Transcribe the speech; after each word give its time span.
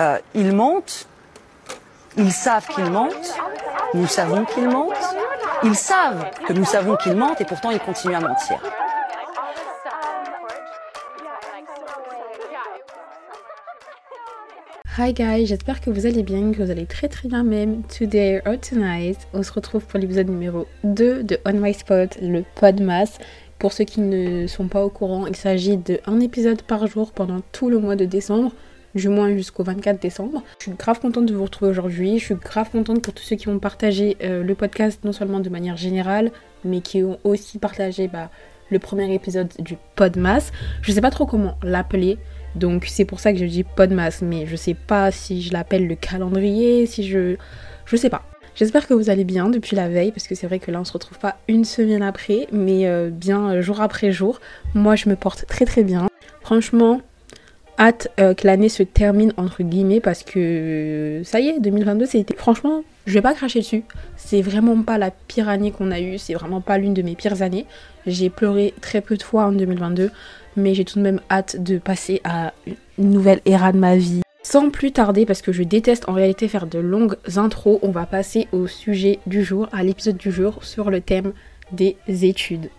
Euh, 0.00 0.18
ils 0.32 0.54
mentent. 0.54 1.08
Ils 2.16 2.30
savent 2.30 2.68
qu'ils 2.68 2.88
mentent. 2.88 3.34
Nous 3.94 4.06
savons 4.06 4.44
qu'ils 4.44 4.68
mentent. 4.68 4.92
Ils 5.64 5.74
savent 5.74 6.30
que 6.46 6.52
nous 6.52 6.64
savons 6.64 6.94
qu'ils 6.94 7.16
mentent 7.16 7.40
et 7.40 7.44
pourtant 7.44 7.72
ils 7.72 7.80
continuent 7.80 8.14
à 8.14 8.20
mentir. 8.20 8.62
Hi 14.96 15.12
guys, 15.12 15.46
j'espère 15.46 15.80
que 15.80 15.90
vous 15.90 16.06
allez 16.06 16.22
bien, 16.22 16.52
que 16.52 16.62
vous 16.62 16.70
allez 16.70 16.86
très 16.86 17.08
très 17.08 17.28
bien 17.28 17.42
même. 17.42 17.82
Today 17.88 18.40
or 18.46 18.54
tonight, 18.60 19.18
on 19.34 19.42
se 19.42 19.50
retrouve 19.50 19.84
pour 19.84 19.98
l'épisode 19.98 20.28
numéro 20.28 20.68
2 20.84 21.24
de 21.24 21.40
On 21.44 21.54
My 21.54 21.74
Spot, 21.74 22.16
le 22.22 22.44
Podmas. 22.54 23.18
Pour 23.58 23.72
ceux 23.72 23.82
qui 23.82 24.00
ne 24.00 24.46
sont 24.46 24.68
pas 24.68 24.84
au 24.84 24.90
courant, 24.90 25.26
il 25.26 25.34
s'agit 25.34 25.76
d'un 25.76 26.20
épisode 26.20 26.62
par 26.62 26.86
jour 26.86 27.10
pendant 27.10 27.40
tout 27.50 27.68
le 27.68 27.80
mois 27.80 27.96
de 27.96 28.04
décembre 28.04 28.52
du 28.98 29.08
moins 29.08 29.34
jusqu'au 29.34 29.64
24 29.64 30.00
décembre. 30.00 30.42
Je 30.58 30.64
suis 30.64 30.72
grave 30.72 31.00
contente 31.00 31.26
de 31.26 31.34
vous 31.34 31.44
retrouver 31.44 31.70
aujourd'hui. 31.70 32.18
Je 32.18 32.24
suis 32.24 32.34
grave 32.34 32.70
contente 32.70 33.02
pour 33.02 33.14
tous 33.14 33.22
ceux 33.22 33.36
qui 33.36 33.48
ont 33.48 33.58
partagé 33.58 34.16
euh, 34.22 34.42
le 34.42 34.54
podcast, 34.54 35.04
non 35.04 35.12
seulement 35.12 35.40
de 35.40 35.48
manière 35.48 35.76
générale, 35.76 36.30
mais 36.64 36.80
qui 36.80 37.02
ont 37.02 37.18
aussi 37.24 37.58
partagé 37.58 38.08
bah, 38.08 38.30
le 38.70 38.78
premier 38.78 39.12
épisode 39.14 39.52
du 39.58 39.76
Podmas. 39.94 40.50
Je 40.82 40.92
sais 40.92 41.00
pas 41.00 41.10
trop 41.10 41.26
comment 41.26 41.56
l'appeler. 41.62 42.18
Donc 42.54 42.86
c'est 42.86 43.04
pour 43.04 43.20
ça 43.20 43.32
que 43.32 43.38
je 43.38 43.44
dis 43.44 43.64
Podmas, 43.64 44.20
mais 44.22 44.46
je 44.46 44.56
sais 44.56 44.74
pas 44.74 45.10
si 45.10 45.42
je 45.42 45.52
l'appelle 45.52 45.86
le 45.86 45.94
calendrier, 45.94 46.86
si 46.86 47.06
je. 47.06 47.36
Je 47.86 47.96
sais 47.96 48.10
pas. 48.10 48.22
J'espère 48.54 48.88
que 48.88 48.94
vous 48.94 49.08
allez 49.08 49.22
bien 49.22 49.48
depuis 49.48 49.76
la 49.76 49.88
veille, 49.88 50.10
parce 50.10 50.26
que 50.26 50.34
c'est 50.34 50.48
vrai 50.48 50.58
que 50.58 50.72
là 50.72 50.80
on 50.80 50.84
se 50.84 50.92
retrouve 50.92 51.18
pas 51.18 51.36
une 51.46 51.64
semaine 51.64 52.02
après, 52.02 52.48
mais 52.50 52.86
euh, 52.86 53.08
bien 53.08 53.50
euh, 53.50 53.62
jour 53.62 53.80
après 53.80 54.10
jour. 54.10 54.40
Moi 54.74 54.96
je 54.96 55.08
me 55.08 55.14
porte 55.14 55.46
très 55.46 55.64
très 55.64 55.84
bien. 55.84 56.08
Franchement, 56.40 57.00
hâte 57.78 58.08
euh, 58.18 58.34
que 58.34 58.46
l'année 58.46 58.68
se 58.68 58.82
termine 58.82 59.32
entre 59.36 59.62
guillemets 59.62 60.00
parce 60.00 60.22
que 60.22 61.22
ça 61.24 61.40
y 61.40 61.48
est, 61.48 61.60
2022 61.60 62.06
c'était 62.06 62.36
franchement, 62.36 62.82
je 63.06 63.14
vais 63.14 63.22
pas 63.22 63.34
cracher 63.34 63.60
dessus. 63.60 63.84
C'est 64.16 64.42
vraiment 64.42 64.82
pas 64.82 64.98
la 64.98 65.10
pire 65.10 65.48
année 65.48 65.70
qu'on 65.70 65.90
a 65.90 66.00
eue, 66.00 66.18
c'est 66.18 66.34
vraiment 66.34 66.60
pas 66.60 66.78
l'une 66.78 66.94
de 66.94 67.02
mes 67.02 67.14
pires 67.14 67.42
années. 67.42 67.66
J'ai 68.06 68.30
pleuré 68.30 68.74
très 68.80 69.00
peu 69.00 69.16
de 69.16 69.22
fois 69.22 69.44
en 69.46 69.52
2022, 69.52 70.10
mais 70.56 70.74
j'ai 70.74 70.84
tout 70.84 70.98
de 70.98 71.04
même 71.04 71.20
hâte 71.30 71.62
de 71.62 71.78
passer 71.78 72.20
à 72.24 72.52
une 72.98 73.10
nouvelle 73.10 73.40
ère 73.46 73.72
de 73.72 73.78
ma 73.78 73.96
vie. 73.96 74.22
Sans 74.42 74.70
plus 74.70 74.92
tarder, 74.92 75.26
parce 75.26 75.42
que 75.42 75.52
je 75.52 75.62
déteste 75.62 76.08
en 76.08 76.12
réalité 76.12 76.48
faire 76.48 76.66
de 76.66 76.78
longues 76.78 77.16
intros, 77.36 77.78
on 77.82 77.90
va 77.90 78.06
passer 78.06 78.48
au 78.52 78.66
sujet 78.66 79.18
du 79.26 79.44
jour, 79.44 79.68
à 79.72 79.82
l'épisode 79.82 80.16
du 80.16 80.30
jour 80.30 80.64
sur 80.64 80.90
le 80.90 81.00
thème 81.00 81.32
des 81.72 81.96
études. 82.06 82.70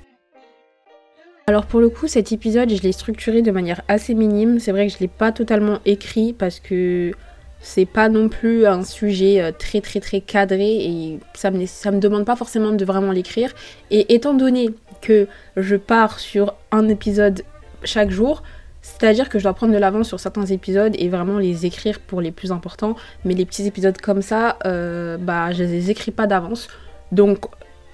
Alors 1.50 1.66
pour 1.66 1.80
le 1.80 1.89
coup, 1.89 2.08
cet 2.08 2.31
épisode, 2.31 2.69
je 2.69 2.83
l'ai 2.83 2.92
structuré 2.92 3.42
de 3.42 3.50
manière 3.50 3.81
assez 3.88 4.14
minime. 4.14 4.59
C'est 4.59 4.72
vrai 4.72 4.86
que 4.86 4.94
je 4.94 4.97
ne 4.97 5.02
l'ai 5.02 5.08
pas 5.08 5.31
totalement 5.31 5.80
écrit 5.83 6.31
parce 6.31 6.59
que 6.59 7.11
c'est 7.59 7.88
pas 7.88 8.08
non 8.08 8.30
plus 8.30 8.67
un 8.67 8.83
sujet 8.83 9.41
euh, 9.41 9.52
très 9.52 9.81
très 9.81 10.00
très 10.00 10.22
cadré 10.22 10.67
et 10.67 11.19
ça 11.33 11.50
me, 11.50 11.58
me 11.58 12.00
demande 12.00 12.23
pas 12.23 12.36
forcément 12.36 12.72
de 12.72 12.86
vraiment 12.86 13.11
l'écrire. 13.11 13.52
Et 13.89 14.14
étant 14.14 14.36
donné 14.36 14.69
que 15.02 15.28
je 15.58 15.75
pars 15.75 16.19
sur 16.19 16.53
un 16.72 16.88
épisode 16.88 17.41
chaque 17.84 18.11
jour, 18.11 18.44
c'est-à-dire 18.84 19.28
que 19.28 19.39
je 19.39 19.45
dois 19.45 19.53
prendre 19.56 19.73
de 19.73 19.80
l'avance 19.80 20.08
sur 20.08 20.19
certains 20.19 20.45
épisodes 20.45 20.94
et 21.00 21.09
vraiment 21.09 21.39
les 21.39 21.66
écrire 21.66 22.00
pour 22.00 22.22
les 22.22 22.31
plus 22.31 22.52
importants. 22.52 22.95
Mais 23.25 23.34
les 23.34 23.47
petits 23.47 23.66
épisodes 23.66 24.00
comme 24.00 24.22
ça, 24.22 24.59
euh, 24.67 25.17
bah 25.17 25.52
je 25.52 25.63
les 25.63 25.89
écris 25.89 26.11
pas 26.11 26.28
d'avance. 26.28 26.67
Donc 27.11 27.47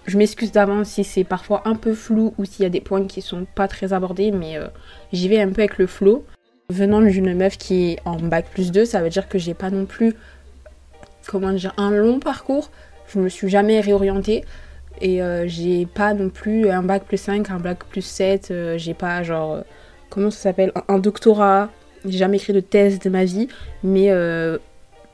je 0.07 0.17
m'excuse 0.17 0.51
d'avance 0.51 0.89
si 0.89 1.03
c'est 1.03 1.23
parfois 1.23 1.63
un 1.65 1.75
peu 1.75 1.93
flou 1.93 2.33
ou 2.37 2.45
s'il 2.45 2.63
y 2.63 2.65
a 2.65 2.69
des 2.69 2.81
points 2.81 3.05
qui 3.05 3.21
sont 3.21 3.45
pas 3.55 3.67
très 3.67 3.91
abordés, 3.91 4.31
mais 4.31 4.57
euh, 4.57 4.67
j'y 5.11 5.27
vais 5.27 5.41
un 5.41 5.49
peu 5.49 5.61
avec 5.61 5.77
le 5.77 5.87
flow. 5.87 6.23
Venant 6.69 7.01
d'une 7.01 7.33
meuf 7.35 7.57
qui 7.57 7.91
est 7.91 7.99
en 8.05 8.17
bac 8.17 8.47
plus 8.51 8.71
2, 8.71 8.85
ça 8.85 9.01
veut 9.01 9.09
dire 9.09 9.27
que 9.27 9.37
j'ai 9.37 9.53
pas 9.53 9.69
non 9.69 9.85
plus, 9.85 10.15
comment 11.27 11.51
dire, 11.53 11.73
un 11.77 11.91
long 11.91 12.19
parcours. 12.19 12.69
Je 13.07 13.19
me 13.19 13.29
suis 13.29 13.49
jamais 13.49 13.79
réorientée 13.81 14.43
et 15.01 15.21
euh, 15.21 15.47
j'ai 15.47 15.85
pas 15.85 16.13
non 16.13 16.29
plus 16.29 16.69
un 16.69 16.81
bac 16.81 17.03
plus 17.03 17.17
5, 17.17 17.49
un 17.49 17.59
bac 17.59 17.83
plus 17.85 18.01
7, 18.01 18.49
euh, 18.51 18.77
j'ai 18.77 18.93
pas 18.93 19.23
genre, 19.23 19.63
comment 20.09 20.29
ça 20.29 20.39
s'appelle, 20.39 20.71
un, 20.87 20.99
doctorat. 20.99 21.69
J'ai 22.05 22.19
jamais 22.19 22.37
écrit 22.37 22.53
de 22.53 22.59
thèse 22.59 22.99
de 22.99 23.09
ma 23.09 23.25
vie, 23.25 23.47
mais 23.83 24.11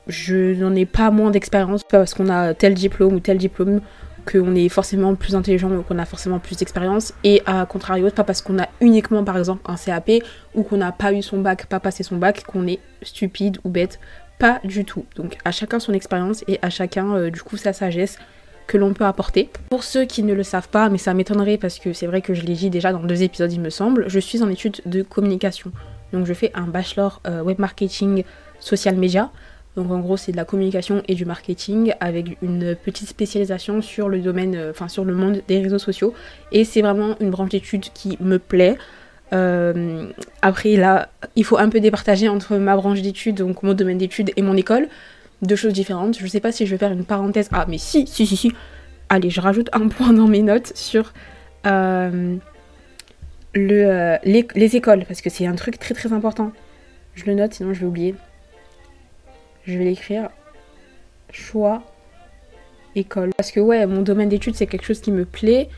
je 0.08 0.54
n'en 0.56 0.76
ai 0.76 0.86
pas 0.86 1.10
moins 1.12 1.32
d'expérience 1.32 1.84
parce 1.86 2.14
qu'on 2.14 2.28
a 2.28 2.54
tel 2.54 2.74
diplôme 2.74 3.14
ou 3.14 3.20
tel 3.22 3.38
diplôme 3.38 3.80
qu'on 4.26 4.56
est 4.56 4.70
forcément 4.70 5.16
plus 5.16 5.36
intelligent 5.36 5.72
ou 5.72 5.82
qu'on 5.82 6.00
a 6.00 6.06
forcément 6.06 6.40
plus 6.40 6.58
d'expérience. 6.58 7.14
Et 7.24 7.42
à 7.46 7.66
contrario, 7.66 8.10
pas 8.12 8.24
parce 8.24 8.42
qu'on 8.42 8.60
a 8.60 8.68
uniquement 8.80 9.24
par 9.24 9.38
exemple 9.38 9.62
un 9.66 9.76
CAP 9.76 10.24
ou 10.56 10.64
qu'on 10.64 10.78
n'a 10.78 10.92
pas 10.92 11.14
eu 11.14 11.22
son 11.22 11.40
bac, 11.40 11.66
pas 11.66 11.80
passé 11.80 12.04
son 12.04 12.18
bac, 12.18 12.44
qu'on 12.46 12.68
est 12.68 12.80
stupide 13.02 13.58
ou 13.64 13.70
bête. 13.70 14.00
Pas 14.40 14.60
du 14.64 14.86
tout. 14.86 15.06
Donc 15.16 15.38
à 15.46 15.52
chacun 15.52 15.80
son 15.80 15.94
expérience 15.94 16.44
et 16.48 16.60
à 16.62 16.70
chacun 16.70 17.16
euh, 17.16 17.30
du 17.30 17.42
coup 17.42 17.58
sa 17.58 17.74
sagesse 17.74 18.18
que 18.68 18.78
l'on 18.78 18.94
peut 18.94 19.06
apporter. 19.06 19.50
Pour 19.70 19.84
ceux 19.84 20.06
qui 20.06 20.24
ne 20.24 20.34
le 20.34 20.44
savent 20.44 20.70
pas, 20.70 20.90
mais 20.90 20.98
ça 20.98 21.14
m'étonnerait 21.14 21.58
parce 21.58 21.78
que 21.78 21.94
c'est 21.94 22.08
vrai 22.08 22.22
que 22.22 22.34
je 22.34 22.44
l'ai 22.44 22.54
dit 22.54 22.70
déjà 22.70 22.94
dans 22.94 23.04
deux 23.04 23.22
épisodes 23.24 23.52
il 23.52 23.60
me 23.60 23.70
semble, 23.70 24.06
je 24.08 24.20
suis 24.20 24.42
en 24.42 24.50
études 24.50 24.82
de 24.86 25.02
communication. 25.02 25.72
Donc 26.14 26.26
je 26.26 26.34
fais 26.34 26.52
un 26.54 26.68
bachelor 26.68 27.22
euh, 27.28 27.42
web 27.42 27.60
marketing 27.60 28.24
social 28.60 28.96
media. 28.96 29.30
Donc 29.76 29.90
en 29.90 30.00
gros, 30.00 30.18
c'est 30.18 30.32
de 30.32 30.38
la 30.38 30.46
communication 30.46 31.02
et 31.08 31.16
du 31.16 31.26
marketing 31.26 31.94
avec 32.00 32.38
une 32.42 32.76
petite 32.76 33.08
spécialisation 33.08 33.82
sur 33.82 34.10
le 34.10 34.20
domaine, 34.20 34.56
euh, 34.56 34.72
enfin 34.72 34.90
sur 34.90 35.06
le 35.06 35.14
monde 35.14 35.42
des 35.48 35.62
réseaux 35.62 35.80
sociaux. 35.80 36.14
Et 36.52 36.66
c'est 36.66 36.82
vraiment 36.82 37.16
une 37.22 37.30
branche 37.30 37.50
d'études 37.50 37.86
qui 37.94 38.18
me 38.20 38.38
plaît. 38.38 38.78
Euh, 39.34 40.08
après 40.42 40.76
là, 40.76 41.10
il 41.38 41.46
faut 41.46 41.58
un 41.58 41.70
peu 41.70 41.80
départager 41.80 42.28
entre 42.28 42.58
ma 42.58 42.76
branche 42.76 43.02
d'études, 43.02 43.38
donc 43.38 43.64
mon 43.64 43.74
domaine 43.74 43.98
d'études 43.98 44.32
et 44.36 44.42
mon 44.42 44.58
école. 44.58 44.90
Deux 45.42 45.56
choses 45.56 45.74
différentes. 45.74 46.20
Je 46.20 46.28
sais 46.28 46.42
pas 46.42 46.52
si 46.52 46.66
je 46.66 46.72
vais 46.72 46.78
faire 46.78 46.92
une 46.92 47.06
parenthèse. 47.06 47.48
Ah 47.54 47.66
mais 47.70 47.78
si, 47.78 48.06
si, 48.08 48.28
si, 48.28 48.36
si. 48.36 48.52
Allez, 49.08 49.30
je 49.30 49.40
rajoute 49.40 49.70
un 49.72 49.88
point 49.88 50.12
dans 50.12 50.28
mes 50.28 50.42
notes 50.42 50.74
sur 50.76 51.14
euh, 51.66 52.36
le, 53.54 54.18
les, 54.24 54.48
les 54.54 54.76
écoles, 54.76 55.06
parce 55.08 55.22
que 55.22 55.30
c'est 55.30 55.48
un 55.48 55.56
truc 55.56 55.80
très 55.80 55.94
très 55.94 56.12
important. 56.12 56.52
Je 57.16 57.26
le 57.26 57.36
note, 57.36 57.54
sinon 57.54 57.74
je 57.74 57.80
vais 57.80 57.86
oublier 57.86 58.16
je 59.66 59.78
vais 59.78 59.86
l'écrire 59.86 60.30
choix 61.32 61.84
école. 62.96 63.32
Parce 63.38 63.52
que 63.52 63.60
ouais, 63.60 63.86
mon 63.86 64.02
domaine 64.02 64.30
d'études 64.30 64.56
c'est 64.56 64.68
quelque 64.68 64.86
chose 64.86 65.02
qui 65.02 65.12
me 65.12 65.26
plaît. 65.26 65.70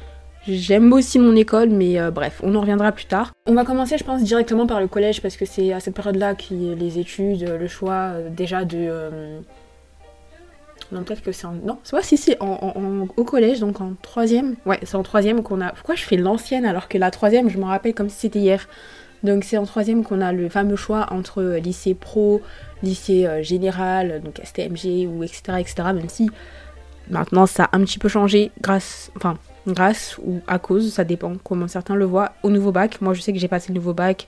J'aime 0.45 0.91
aussi 0.91 1.19
mon 1.19 1.35
école, 1.37 1.69
mais 1.69 1.97
euh, 1.97 2.11
bref, 2.11 2.41
on 2.43 2.53
en 2.55 2.61
reviendra 2.61 2.91
plus 2.91 3.05
tard. 3.05 3.31
On 3.47 3.53
va 3.53 3.63
commencer, 3.63 3.97
je 3.97 4.03
pense, 4.03 4.21
directement 4.23 4.67
par 4.67 4.81
le 4.81 4.87
collège, 4.87 5.21
parce 5.21 5.37
que 5.37 5.45
c'est 5.45 5.71
à 5.71 5.79
cette 5.79 5.95
période-là 5.95 6.35
que 6.35 6.75
les 6.75 6.99
études, 6.99 7.47
le 7.47 7.67
choix 7.69 8.11
euh, 8.11 8.29
déjà 8.29 8.65
de... 8.65 8.77
Euh, 8.77 9.39
non, 10.91 11.03
peut-être 11.03 11.23
que 11.23 11.31
c'est 11.31 11.45
en... 11.45 11.53
Non, 11.53 11.79
c'est 11.83 11.95
pas 11.95 12.03
si, 12.03 12.17
si, 12.17 12.35
en, 12.41 13.07
au 13.15 13.23
collège, 13.23 13.61
donc 13.61 13.79
en 13.79 13.93
troisième. 14.01 14.55
Ouais, 14.65 14.79
c'est 14.83 14.95
en 14.95 15.03
troisième 15.03 15.43
qu'on 15.43 15.61
a... 15.61 15.71
Pourquoi 15.71 15.95
je 15.95 16.03
fais 16.03 16.17
l'ancienne 16.17 16.65
alors 16.65 16.89
que 16.89 16.97
la 16.97 17.09
troisième, 17.09 17.49
je 17.49 17.57
me 17.57 17.63
rappelle 17.63 17.93
comme 17.93 18.09
si 18.09 18.17
c'était 18.19 18.39
hier. 18.39 18.67
Donc 19.23 19.45
c'est 19.45 19.57
en 19.57 19.65
troisième 19.65 20.03
qu'on 20.03 20.21
a 20.21 20.33
le 20.33 20.49
fameux 20.49 20.75
choix 20.75 21.07
entre 21.11 21.57
lycée 21.63 21.93
pro, 21.93 22.41
lycée 22.81 23.25
euh, 23.25 23.41
général, 23.41 24.21
donc 24.21 24.39
STMG 24.43 25.07
ou 25.07 25.23
etc., 25.23 25.41
etc. 25.59 25.75
Même 25.93 26.09
si 26.09 26.29
maintenant 27.09 27.45
ça 27.45 27.65
a 27.65 27.77
un 27.77 27.81
petit 27.81 27.99
peu 27.99 28.09
changé 28.09 28.51
grâce, 28.61 29.11
enfin 29.15 29.37
grâce 29.65 30.17
ou 30.23 30.41
à 30.47 30.59
cause, 30.59 30.91
ça 30.91 31.05
dépend 31.05 31.33
comment 31.41 31.69
certains 31.69 31.95
le 31.95 32.05
voient, 32.05 32.33
au 32.43 32.49
nouveau 32.49 32.71
bac. 32.71 32.99
Moi 33.01 33.13
je 33.13 33.21
sais 33.21 33.31
que 33.31 33.39
j'ai 33.39 33.47
passé 33.47 33.69
le 33.69 33.75
nouveau 33.75 33.93
bac 33.93 34.27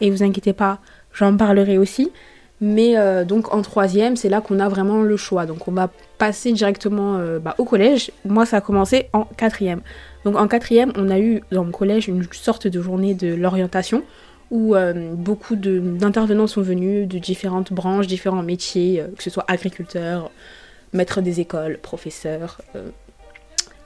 et 0.00 0.10
vous 0.10 0.24
inquiétez 0.24 0.52
pas, 0.52 0.80
j'en 1.12 1.36
parlerai 1.36 1.78
aussi. 1.78 2.10
Mais 2.60 2.96
euh, 2.96 3.24
donc 3.24 3.52
en 3.52 3.60
troisième, 3.60 4.14
c'est 4.14 4.28
là 4.28 4.40
qu'on 4.40 4.60
a 4.60 4.68
vraiment 4.68 5.02
le 5.02 5.16
choix. 5.16 5.46
Donc 5.46 5.66
on 5.66 5.72
va 5.72 5.90
passer 6.18 6.52
directement 6.52 7.16
euh, 7.16 7.40
bah, 7.40 7.56
au 7.58 7.64
collège. 7.64 8.12
Moi 8.24 8.46
ça 8.46 8.58
a 8.58 8.60
commencé 8.60 9.08
en 9.12 9.24
quatrième. 9.24 9.80
Donc 10.24 10.36
en 10.36 10.46
quatrième, 10.46 10.92
on 10.96 11.10
a 11.10 11.18
eu 11.18 11.42
dans 11.50 11.64
le 11.64 11.72
collège 11.72 12.08
une 12.08 12.24
sorte 12.32 12.66
de 12.68 12.80
journée 12.80 13.14
de 13.14 13.34
l'orientation 13.34 14.02
où 14.52 14.76
euh, 14.76 15.14
beaucoup 15.14 15.56
d'intervenants 15.56 16.46
sont 16.46 16.60
venus 16.60 17.08
de 17.08 17.18
différentes 17.18 17.72
branches, 17.72 18.06
différents 18.06 18.42
métiers, 18.42 19.00
euh, 19.00 19.08
que 19.16 19.22
ce 19.22 19.30
soit 19.30 19.46
agriculteurs, 19.48 20.30
maîtres 20.92 21.22
des 21.22 21.40
écoles, 21.40 21.78
professeurs, 21.78 22.60
euh, 22.76 22.90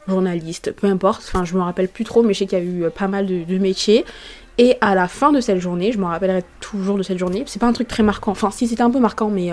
journalistes, 0.08 0.72
peu 0.72 0.88
importe. 0.88 1.22
Enfin, 1.24 1.44
je 1.44 1.54
me 1.54 1.60
rappelle 1.60 1.88
plus 1.88 2.02
trop, 2.04 2.24
mais 2.24 2.34
je 2.34 2.40
sais 2.40 2.46
qu'il 2.46 2.58
y 2.58 2.60
a 2.60 2.64
eu 2.64 2.90
pas 2.90 3.06
mal 3.06 3.26
de, 3.26 3.58
métiers. 3.58 4.04
Et 4.58 4.78
à 4.80 4.94
la 4.94 5.06
fin 5.06 5.32
de 5.32 5.40
cette 5.40 5.58
journée, 5.58 5.92
je 5.92 5.98
me 5.98 6.06
rappellerai 6.06 6.42
toujours 6.60 6.96
de 6.96 7.02
cette 7.02 7.18
journée, 7.18 7.42
c'est 7.46 7.58
pas 7.58 7.66
un 7.66 7.72
truc 7.72 7.88
très 7.88 8.02
marquant, 8.02 8.32
enfin 8.32 8.50
si 8.50 8.66
c'était 8.66 8.82
un 8.82 8.90
peu 8.90 9.00
marquant, 9.00 9.28
mais 9.28 9.52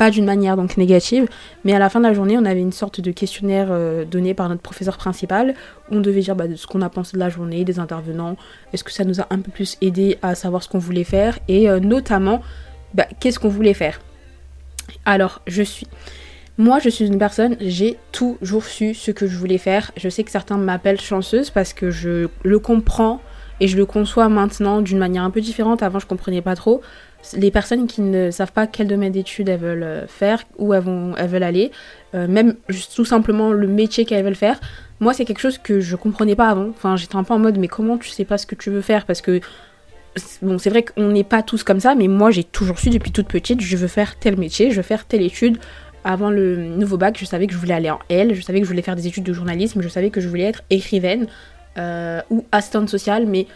pas 0.00 0.10
d'une 0.10 0.24
manière 0.24 0.56
donc 0.56 0.78
négative, 0.78 1.28
mais 1.62 1.74
à 1.74 1.78
la 1.78 1.90
fin 1.90 2.00
de 2.00 2.06
la 2.06 2.14
journée, 2.14 2.38
on 2.38 2.46
avait 2.46 2.62
une 2.62 2.72
sorte 2.72 3.02
de 3.02 3.10
questionnaire 3.10 3.68
euh, 3.70 4.06
donné 4.06 4.32
par 4.32 4.48
notre 4.48 4.62
professeur 4.62 4.96
principal, 4.96 5.54
où 5.90 5.96
on 5.96 6.00
devait 6.00 6.22
dire 6.22 6.34
bah, 6.34 6.46
ce 6.56 6.66
qu'on 6.66 6.80
a 6.80 6.88
pensé 6.88 7.18
de 7.18 7.18
la 7.18 7.28
journée, 7.28 7.64
des 7.64 7.78
intervenants, 7.78 8.38
est-ce 8.72 8.82
que 8.82 8.92
ça 8.92 9.04
nous 9.04 9.20
a 9.20 9.26
un 9.28 9.40
peu 9.40 9.50
plus 9.50 9.76
aidé 9.82 10.16
à 10.22 10.34
savoir 10.34 10.62
ce 10.62 10.70
qu'on 10.70 10.78
voulait 10.78 11.04
faire, 11.04 11.38
et 11.48 11.68
euh, 11.68 11.80
notamment, 11.80 12.40
bah, 12.94 13.04
qu'est-ce 13.20 13.38
qu'on 13.38 13.50
voulait 13.50 13.74
faire. 13.74 14.00
Alors, 15.04 15.42
je 15.46 15.62
suis... 15.62 15.86
Moi, 16.56 16.78
je 16.78 16.88
suis 16.88 17.06
une 17.06 17.18
personne, 17.18 17.56
j'ai 17.60 17.98
toujours 18.10 18.64
su 18.64 18.94
ce 18.94 19.10
que 19.10 19.26
je 19.26 19.36
voulais 19.36 19.58
faire. 19.58 19.92
Je 19.98 20.08
sais 20.08 20.24
que 20.24 20.30
certains 20.30 20.56
m'appellent 20.56 21.00
chanceuse 21.00 21.50
parce 21.50 21.74
que 21.74 21.90
je 21.90 22.28
le 22.42 22.58
comprends 22.58 23.20
et 23.60 23.68
je 23.68 23.76
le 23.76 23.86
conçois 23.86 24.28
maintenant 24.28 24.80
d'une 24.80 24.98
manière 24.98 25.22
un 25.22 25.30
peu 25.30 25.40
différente. 25.40 25.82
Avant, 25.82 25.98
je 25.98 26.06
comprenais 26.06 26.42
pas 26.42 26.56
trop. 26.56 26.80
les 27.34 27.50
personnes 27.50 27.86
qui 27.86 28.00
ne 28.00 28.30
savent 28.30 28.52
pas 28.52 28.66
quel 28.66 28.88
domaine 28.88 29.12
d'études 29.12 29.48
elles 29.48 29.60
veulent 29.60 29.82
euh, 29.82 30.06
faire, 30.06 30.42
où 30.58 30.72
elles, 30.72 30.82
vont, 30.82 31.14
elles 31.16 31.28
veulent 31.28 31.42
aller, 31.42 31.70
euh, 32.14 32.26
même 32.26 32.56
tout 32.94 33.04
simplement 33.04 33.52
le 33.52 33.66
métier 33.66 34.06
qu'elles 34.06 34.24
veulent 34.24 34.34
faire. 34.34 34.58
Moi, 35.00 35.12
c'est 35.12 35.26
quelque 35.26 35.40
chose 35.40 35.58
que 35.58 35.80
je 35.80 35.96
comprenais 35.96 36.34
pas 36.34 36.48
avant. 36.48 36.70
Enfin, 36.70 36.96
j'étais 36.96 37.16
un 37.16 37.24
peu 37.24 37.34
en 37.34 37.38
mode, 37.38 37.58
mais 37.58 37.68
comment 37.68 37.98
tu 37.98 38.08
sais 38.08 38.24
pas 38.24 38.38
ce 38.38 38.46
que 38.46 38.54
tu 38.54 38.70
veux 38.70 38.80
faire? 38.80 39.04
Parce 39.04 39.20
que, 39.20 39.40
bon, 40.40 40.58
c'est 40.58 40.70
vrai 40.70 40.82
qu'on 40.82 41.08
n'est 41.08 41.24
pas 41.24 41.42
tous 41.42 41.62
comme 41.62 41.80
ça, 41.80 41.94
mais 41.94 42.08
moi, 42.08 42.30
j'ai 42.30 42.44
toujours 42.44 42.78
su 42.78 42.88
depuis 42.88 43.12
toute 43.12 43.28
petite, 43.28 43.60
je 43.60 43.76
veux 43.76 43.88
faire 43.88 44.18
tel 44.18 44.38
métier, 44.38 44.70
je 44.70 44.76
veux 44.76 44.82
faire 44.82 45.04
telle 45.04 45.22
étude. 45.22 45.58
Avant 46.02 46.30
le 46.30 46.56
nouveau 46.56 46.96
bac, 46.96 47.18
je 47.20 47.26
savais 47.26 47.46
que 47.46 47.52
je 47.52 47.58
voulais 47.58 47.74
aller 47.74 47.90
en 47.90 47.98
L, 48.08 48.34
je 48.34 48.40
savais 48.40 48.60
que 48.60 48.64
je 48.64 48.70
voulais 48.70 48.80
faire 48.80 48.96
des 48.96 49.06
études 49.06 49.24
de 49.24 49.34
journalisme, 49.34 49.82
je 49.82 49.88
savais 49.88 50.08
que 50.08 50.22
je 50.22 50.28
voulais 50.28 50.44
être 50.44 50.62
écrivaine 50.70 51.26
euh, 51.78 52.20
ou 52.30 52.44
assistante 52.52 52.88
sociale, 52.88 53.26
mais 53.26 53.46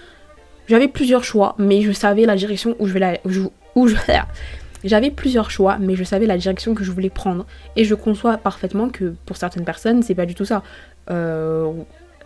j'avais 0.69 0.89
plusieurs 0.89 1.25
choix, 1.25 1.55
mais 1.59 1.83
je 1.83 1.93
savais 1.93 2.27
la 2.27 2.37
direction 2.37 2.77
où 2.79 2.87
je 2.87 2.93
vais 2.93 3.21
j'avais 4.85 5.11
plusieurs 5.11 5.51
choix, 5.51 5.79
mais 5.81 5.97
je 5.97 6.05
savais 6.05 6.27
la 6.27 6.37
direction 6.37 6.75
que 6.75 6.85
je 6.85 6.91
voulais 6.91 7.11
prendre. 7.11 7.47
Et 7.77 7.85
je 7.85 7.95
conçois 7.95 8.37
parfaitement 8.37 8.89
que 8.91 9.15
pour 9.27 9.37
certaines 9.37 9.65
personnes, 9.65 10.03
c'est 10.03 10.15
pas 10.15 10.27
du 10.27 10.35
tout 10.35 10.45
ça. 10.45 10.63
Euh, 11.11 11.73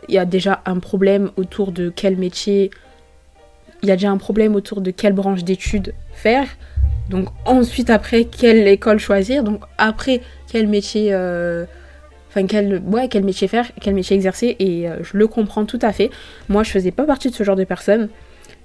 il 0.08 0.14
y 0.14 0.19
a 0.19 0.25
déjà 0.25 0.62
un 0.67 0.79
problème 0.79 1.31
autour 1.37 1.73
de 1.73 1.93
quel 1.94 2.17
métier. 2.17 2.70
Il 3.82 3.88
y 3.88 3.93
a 3.93 3.96
déjà 3.96 4.11
un 4.11 4.19
problème 4.19 4.56
autour 4.56 4.81
de 4.81 4.91
quelle 4.91 5.12
branche 5.12 5.44
d'études 5.44 5.94
faire. 6.12 6.49
Donc 7.11 7.29
ensuite, 7.44 7.91
après, 7.91 8.25
quelle 8.25 8.67
école 8.69 8.99
choisir. 8.99 9.44
Donc 9.44 9.62
après, 9.79 10.20
quel 10.49 10.67
métier. 10.67 11.08
Euh, 11.12 11.64
enfin, 12.29 12.47
quel, 12.47 12.83
ouais, 12.87 13.09
quel 13.09 13.25
métier 13.25 13.49
faire, 13.49 13.71
quel 13.81 13.95
métier 13.95 14.17
exercer. 14.17 14.57
Et 14.59 14.89
euh, 14.89 15.03
je 15.03 15.17
le 15.17 15.27
comprends 15.27 15.65
tout 15.65 15.79
à 15.83 15.93
fait. 15.93 16.11
Moi, 16.49 16.63
je 16.63 16.71
faisais 16.71 16.91
pas 16.91 17.05
partie 17.05 17.31
de 17.31 17.35
ce 17.35 17.43
genre 17.43 17.57
de 17.57 17.65
personnes. 17.65 18.09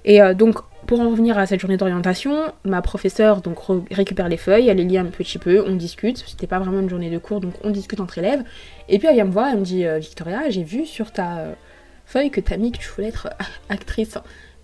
Et 0.04 0.20
euh, 0.20 0.34
donc, 0.34 0.58
pour 0.86 1.00
en 1.00 1.10
revenir 1.10 1.38
à 1.38 1.46
cette 1.46 1.60
journée 1.60 1.76
d'orientation, 1.76 2.52
ma 2.64 2.82
professeure 2.82 3.40
donc 3.40 3.58
récupère 3.90 4.28
les 4.28 4.36
feuilles, 4.36 4.68
elle 4.68 4.76
les 4.76 4.84
lit 4.84 4.98
un 4.98 5.06
petit 5.06 5.38
peu, 5.38 5.64
on 5.66 5.76
discute. 5.76 6.22
C'était 6.26 6.46
pas 6.46 6.58
vraiment 6.58 6.80
une 6.80 6.90
journée 6.90 7.10
de 7.10 7.18
cours, 7.18 7.40
donc 7.40 7.54
on 7.64 7.70
discute 7.70 8.00
entre 8.00 8.18
élèves. 8.18 8.44
Et 8.88 8.98
puis 8.98 9.08
elle 9.08 9.14
vient 9.14 9.24
me 9.24 9.32
voir, 9.32 9.48
elle 9.50 9.60
me 9.60 9.64
dit 9.64 9.86
euh, 9.86 9.98
Victoria, 9.98 10.50
j'ai 10.50 10.62
vu 10.62 10.84
sur 10.84 11.10
ta 11.10 11.56
feuille 12.04 12.30
que 12.30 12.40
t'as 12.40 12.58
mis 12.58 12.70
que 12.70 12.78
tu 12.78 12.88
voulais 12.88 13.08
être 13.08 13.30
actrice. 13.70 14.18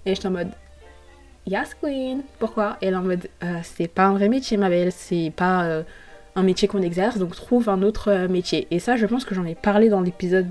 Et 0.05 0.15
j'étais 0.15 0.29
en 0.29 0.33
mode 0.33 0.51
Yes, 1.47 1.75
Queen. 1.75 2.23
Pourquoi? 2.39 2.77
Et 2.83 2.89
elle 2.89 2.97
en 2.97 3.03
mode 3.03 3.27
C'est 3.63 3.89
pas 3.89 4.05
un 4.05 4.13
vrai 4.13 4.29
métier, 4.29 4.59
ma 4.59 4.69
belle. 4.69 4.93
C'est 4.93 5.33
pas 5.35 5.83
un 6.37 6.43
métier 6.43 6.69
qu'on 6.69 6.83
exerce, 6.83 7.19
donc 7.19 7.35
trouve 7.35 7.69
un 7.69 7.83
autre 7.83 8.27
métier. 8.29 8.67
Et 8.71 8.79
ça, 8.79 8.97
je 8.97 9.07
pense 9.07 9.25
que 9.25 9.35
j'en 9.35 9.45
ai 9.45 9.55
parlé 9.55 9.89
dans 9.89 10.01
l'épisode, 10.01 10.47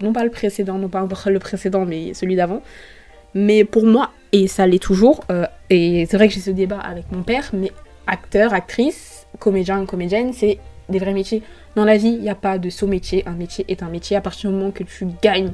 non 0.00 0.12
pas 0.12 0.24
le 0.24 0.30
précédent, 0.30 0.78
non 0.78 0.88
pas 0.88 1.06
le 1.26 1.38
précédent, 1.38 1.84
mais 1.86 2.14
celui 2.14 2.36
d'avant. 2.36 2.62
Mais 3.34 3.64
pour 3.64 3.84
moi, 3.84 4.10
et 4.32 4.46
ça 4.46 4.66
l'est 4.66 4.82
toujours. 4.82 5.24
Euh, 5.30 5.46
et 5.70 6.06
c'est 6.06 6.16
vrai 6.16 6.28
que 6.28 6.34
j'ai 6.34 6.40
ce 6.40 6.50
débat 6.50 6.78
avec 6.78 7.10
mon 7.12 7.22
père, 7.22 7.50
mais 7.52 7.70
acteur, 8.06 8.52
actrice, 8.52 9.26
comédien, 9.38 9.84
comédienne, 9.86 10.32
c'est 10.32 10.58
des 10.88 10.98
vrais 10.98 11.14
métiers. 11.14 11.42
Dans 11.76 11.84
la 11.84 11.96
vie, 11.96 12.08
il 12.08 12.20
n'y 12.20 12.30
a 12.30 12.34
pas 12.34 12.58
de 12.58 12.70
saut 12.70 12.86
métier. 12.86 13.22
Un 13.26 13.32
métier 13.32 13.64
est 13.68 13.82
un 13.82 13.88
métier 13.88 14.16
à 14.16 14.20
partir 14.20 14.50
du 14.50 14.56
moment 14.56 14.70
que 14.70 14.84
tu 14.84 15.06
gagnes 15.22 15.52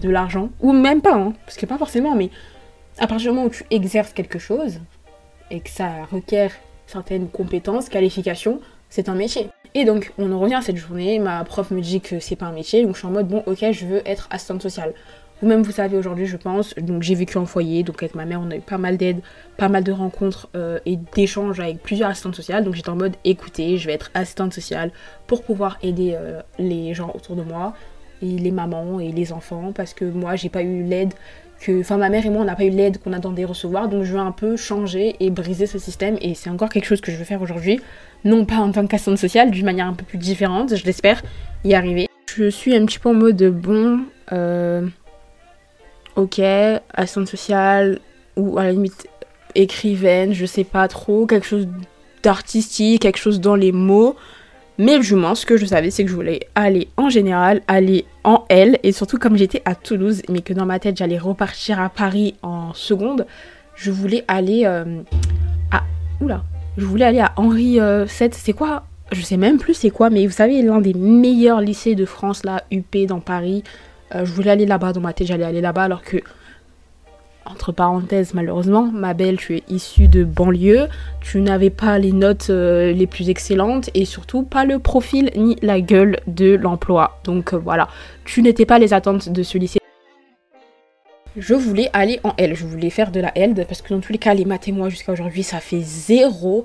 de 0.00 0.08
l'argent, 0.08 0.50
ou 0.60 0.72
même 0.72 1.00
pas, 1.02 1.16
hein, 1.16 1.32
parce 1.44 1.56
que 1.56 1.66
pas 1.66 1.76
forcément, 1.76 2.14
mais 2.14 2.30
à 2.98 3.08
partir 3.08 3.30
du 3.30 3.36
moment 3.36 3.48
où 3.48 3.50
tu 3.50 3.64
exerces 3.70 4.12
quelque 4.12 4.38
chose 4.38 4.80
et 5.50 5.60
que 5.60 5.70
ça 5.70 6.04
requiert 6.10 6.52
certaines 6.86 7.28
compétences, 7.28 7.88
qualifications, 7.88 8.60
c'est 8.88 9.08
un 9.08 9.14
métier. 9.14 9.48
Et 9.74 9.84
donc, 9.84 10.12
on 10.18 10.32
en 10.32 10.40
revient 10.40 10.60
cette 10.62 10.76
journée, 10.76 11.18
ma 11.18 11.44
prof 11.44 11.70
me 11.70 11.80
dit 11.80 12.00
que 12.00 12.20
c'est 12.20 12.36
pas 12.36 12.46
un 12.46 12.52
métier, 12.52 12.84
donc 12.84 12.94
je 12.94 13.00
suis 13.00 13.06
en 13.06 13.10
mode, 13.10 13.28
bon, 13.28 13.42
ok, 13.46 13.64
je 13.70 13.86
veux 13.86 14.02
être 14.06 14.28
assistante 14.30 14.62
sociale. 14.62 14.94
Vous-même, 15.40 15.62
vous 15.62 15.72
savez 15.72 15.96
aujourd'hui, 15.96 16.26
je 16.26 16.36
pense, 16.36 16.74
donc 16.74 17.02
j'ai 17.02 17.14
vécu 17.14 17.38
en 17.38 17.46
foyer, 17.46 17.84
donc 17.84 18.02
avec 18.02 18.16
ma 18.16 18.24
mère, 18.24 18.40
on 18.40 18.50
a 18.50 18.56
eu 18.56 18.60
pas 18.60 18.78
mal 18.78 18.96
d'aide, 18.96 19.20
pas 19.56 19.68
mal 19.68 19.84
de 19.84 19.92
rencontres 19.92 20.48
euh, 20.56 20.80
et 20.84 20.96
d'échanges 21.14 21.60
avec 21.60 21.80
plusieurs 21.80 22.10
assistantes 22.10 22.34
sociales. 22.34 22.64
Donc 22.64 22.74
j'étais 22.74 22.88
en 22.88 22.96
mode, 22.96 23.14
écoutez, 23.24 23.76
je 23.76 23.86
vais 23.86 23.92
être 23.92 24.10
assistante 24.14 24.52
sociale 24.52 24.90
pour 25.28 25.44
pouvoir 25.44 25.78
aider 25.82 26.14
euh, 26.16 26.40
les 26.58 26.92
gens 26.94 27.12
autour 27.14 27.36
de 27.36 27.42
moi, 27.42 27.74
et 28.20 28.26
les 28.26 28.50
mamans 28.50 28.98
et 29.00 29.12
les 29.12 29.32
enfants, 29.32 29.72
parce 29.72 29.94
que 29.94 30.04
moi, 30.04 30.34
j'ai 30.34 30.48
pas 30.48 30.62
eu 30.62 30.82
l'aide 30.82 31.14
que, 31.60 31.80
enfin, 31.80 31.96
ma 31.96 32.08
mère 32.08 32.24
et 32.24 32.30
moi, 32.30 32.42
on 32.42 32.44
n'a 32.44 32.54
pas 32.54 32.64
eu 32.64 32.70
l'aide 32.70 32.98
qu'on 32.98 33.12
attendait 33.12 33.44
recevoir, 33.44 33.88
donc 33.88 34.04
je 34.04 34.12
veux 34.12 34.18
un 34.18 34.32
peu 34.32 34.56
changer 34.56 35.16
et 35.20 35.30
briser 35.30 35.66
ce 35.66 35.78
système, 35.78 36.16
et 36.20 36.34
c'est 36.34 36.50
encore 36.50 36.68
quelque 36.68 36.86
chose 36.86 37.00
que 37.00 37.10
je 37.10 37.16
veux 37.16 37.24
faire 37.24 37.42
aujourd'hui, 37.42 37.80
non 38.24 38.44
pas 38.44 38.56
en 38.56 38.72
tant 38.72 38.86
qu'assistante 38.86 39.18
sociale, 39.18 39.50
d'une 39.50 39.64
manière 39.64 39.86
un 39.86 39.94
peu 39.94 40.04
plus 40.04 40.18
différente, 40.18 40.76
je 40.76 40.84
l'espère 40.84 41.22
y 41.64 41.74
arriver. 41.74 42.08
Je 42.36 42.48
suis 42.50 42.74
un 42.76 42.84
petit 42.86 42.98
peu 42.98 43.08
en 43.08 43.14
mode 43.14 43.42
bon. 43.42 44.00
Euh, 44.32 44.86
ok, 46.14 46.40
assistante 46.94 47.26
sociale 47.26 47.98
ou 48.36 48.58
à 48.58 48.64
la 48.64 48.72
limite 48.72 49.08
écrivaine, 49.54 50.32
je 50.32 50.46
sais 50.46 50.64
pas 50.64 50.86
trop, 50.86 51.26
quelque 51.26 51.46
chose 51.46 51.66
d'artistique, 52.22 53.02
quelque 53.02 53.18
chose 53.18 53.40
dans 53.40 53.56
les 53.56 53.72
mots. 53.72 54.14
Mais 54.80 55.00
du 55.00 55.14
moins, 55.16 55.34
ce 55.34 55.44
que 55.44 55.56
je 55.56 55.66
savais, 55.66 55.90
c'est 55.90 56.04
que 56.04 56.10
je 56.10 56.14
voulais 56.14 56.40
aller 56.54 56.86
en 56.96 57.10
général, 57.10 57.62
aller 57.66 58.04
en 58.22 58.44
L, 58.48 58.78
et 58.84 58.92
surtout 58.92 59.18
comme 59.18 59.36
j'étais 59.36 59.60
à 59.64 59.74
Toulouse, 59.74 60.22
mais 60.28 60.40
que 60.40 60.52
dans 60.52 60.66
ma 60.66 60.78
tête 60.78 60.96
j'allais 60.96 61.18
repartir 61.18 61.80
à 61.80 61.88
Paris 61.88 62.36
en 62.42 62.72
seconde, 62.74 63.26
je 63.74 63.90
voulais 63.90 64.24
aller 64.28 64.62
euh, 64.66 65.02
à... 65.72 65.82
Oula 66.20 66.44
Je 66.76 66.84
voulais 66.84 67.04
aller 67.04 67.18
à 67.18 67.32
Henri 67.36 67.72
VII, 67.72 67.80
euh, 67.80 68.06
c'est 68.06 68.52
quoi? 68.52 68.84
Je 69.10 69.20
sais 69.22 69.36
même 69.36 69.58
plus 69.58 69.74
c'est 69.74 69.90
quoi, 69.90 70.10
mais 70.10 70.24
vous 70.26 70.32
savez, 70.32 70.62
l'un 70.62 70.80
des 70.80 70.94
meilleurs 70.94 71.60
lycées 71.60 71.96
de 71.96 72.04
France, 72.04 72.44
là, 72.44 72.62
UP 72.70 72.96
dans 73.08 73.20
Paris, 73.20 73.64
euh, 74.14 74.24
je 74.24 74.32
voulais 74.32 74.50
aller 74.50 74.66
là-bas, 74.66 74.92
dans 74.92 75.00
ma 75.00 75.12
tête 75.12 75.26
j'allais 75.26 75.44
aller 75.44 75.60
là-bas 75.60 75.82
alors 75.82 76.02
que, 76.02 76.18
entre 77.50 77.72
parenthèses 77.72 78.34
malheureusement, 78.34 78.90
ma 78.92 79.14
belle, 79.14 79.36
tu 79.36 79.56
es 79.56 79.62
issue 79.68 80.08
de 80.08 80.24
banlieue, 80.24 80.88
tu 81.20 81.40
n'avais 81.40 81.70
pas 81.70 81.98
les 81.98 82.12
notes 82.12 82.50
euh, 82.50 82.92
les 82.92 83.06
plus 83.06 83.30
excellentes 83.30 83.90
et 83.94 84.04
surtout 84.04 84.42
pas 84.42 84.64
le 84.64 84.78
profil 84.78 85.30
ni 85.36 85.56
la 85.62 85.80
gueule 85.80 86.20
de 86.26 86.54
l'emploi. 86.54 87.20
Donc 87.24 87.52
euh, 87.52 87.58
voilà, 87.58 87.88
tu 88.24 88.42
n'étais 88.42 88.66
pas 88.66 88.78
les 88.78 88.92
attentes 88.92 89.28
de 89.28 89.42
ce 89.42 89.58
lycée. 89.58 89.78
Je 91.36 91.54
voulais 91.54 91.90
aller 91.92 92.20
en 92.24 92.32
L, 92.36 92.54
je 92.54 92.64
voulais 92.64 92.90
faire 92.90 93.10
de 93.12 93.20
la 93.20 93.36
L 93.36 93.54
parce 93.66 93.82
que 93.82 93.94
dans 93.94 94.00
tous 94.00 94.12
les 94.12 94.18
cas, 94.18 94.34
les 94.34 94.44
maths 94.44 94.68
et 94.68 94.72
moi 94.72 94.88
jusqu'à 94.88 95.12
aujourd'hui 95.12 95.42
ça 95.42 95.60
fait 95.60 95.80
zéro. 95.80 96.64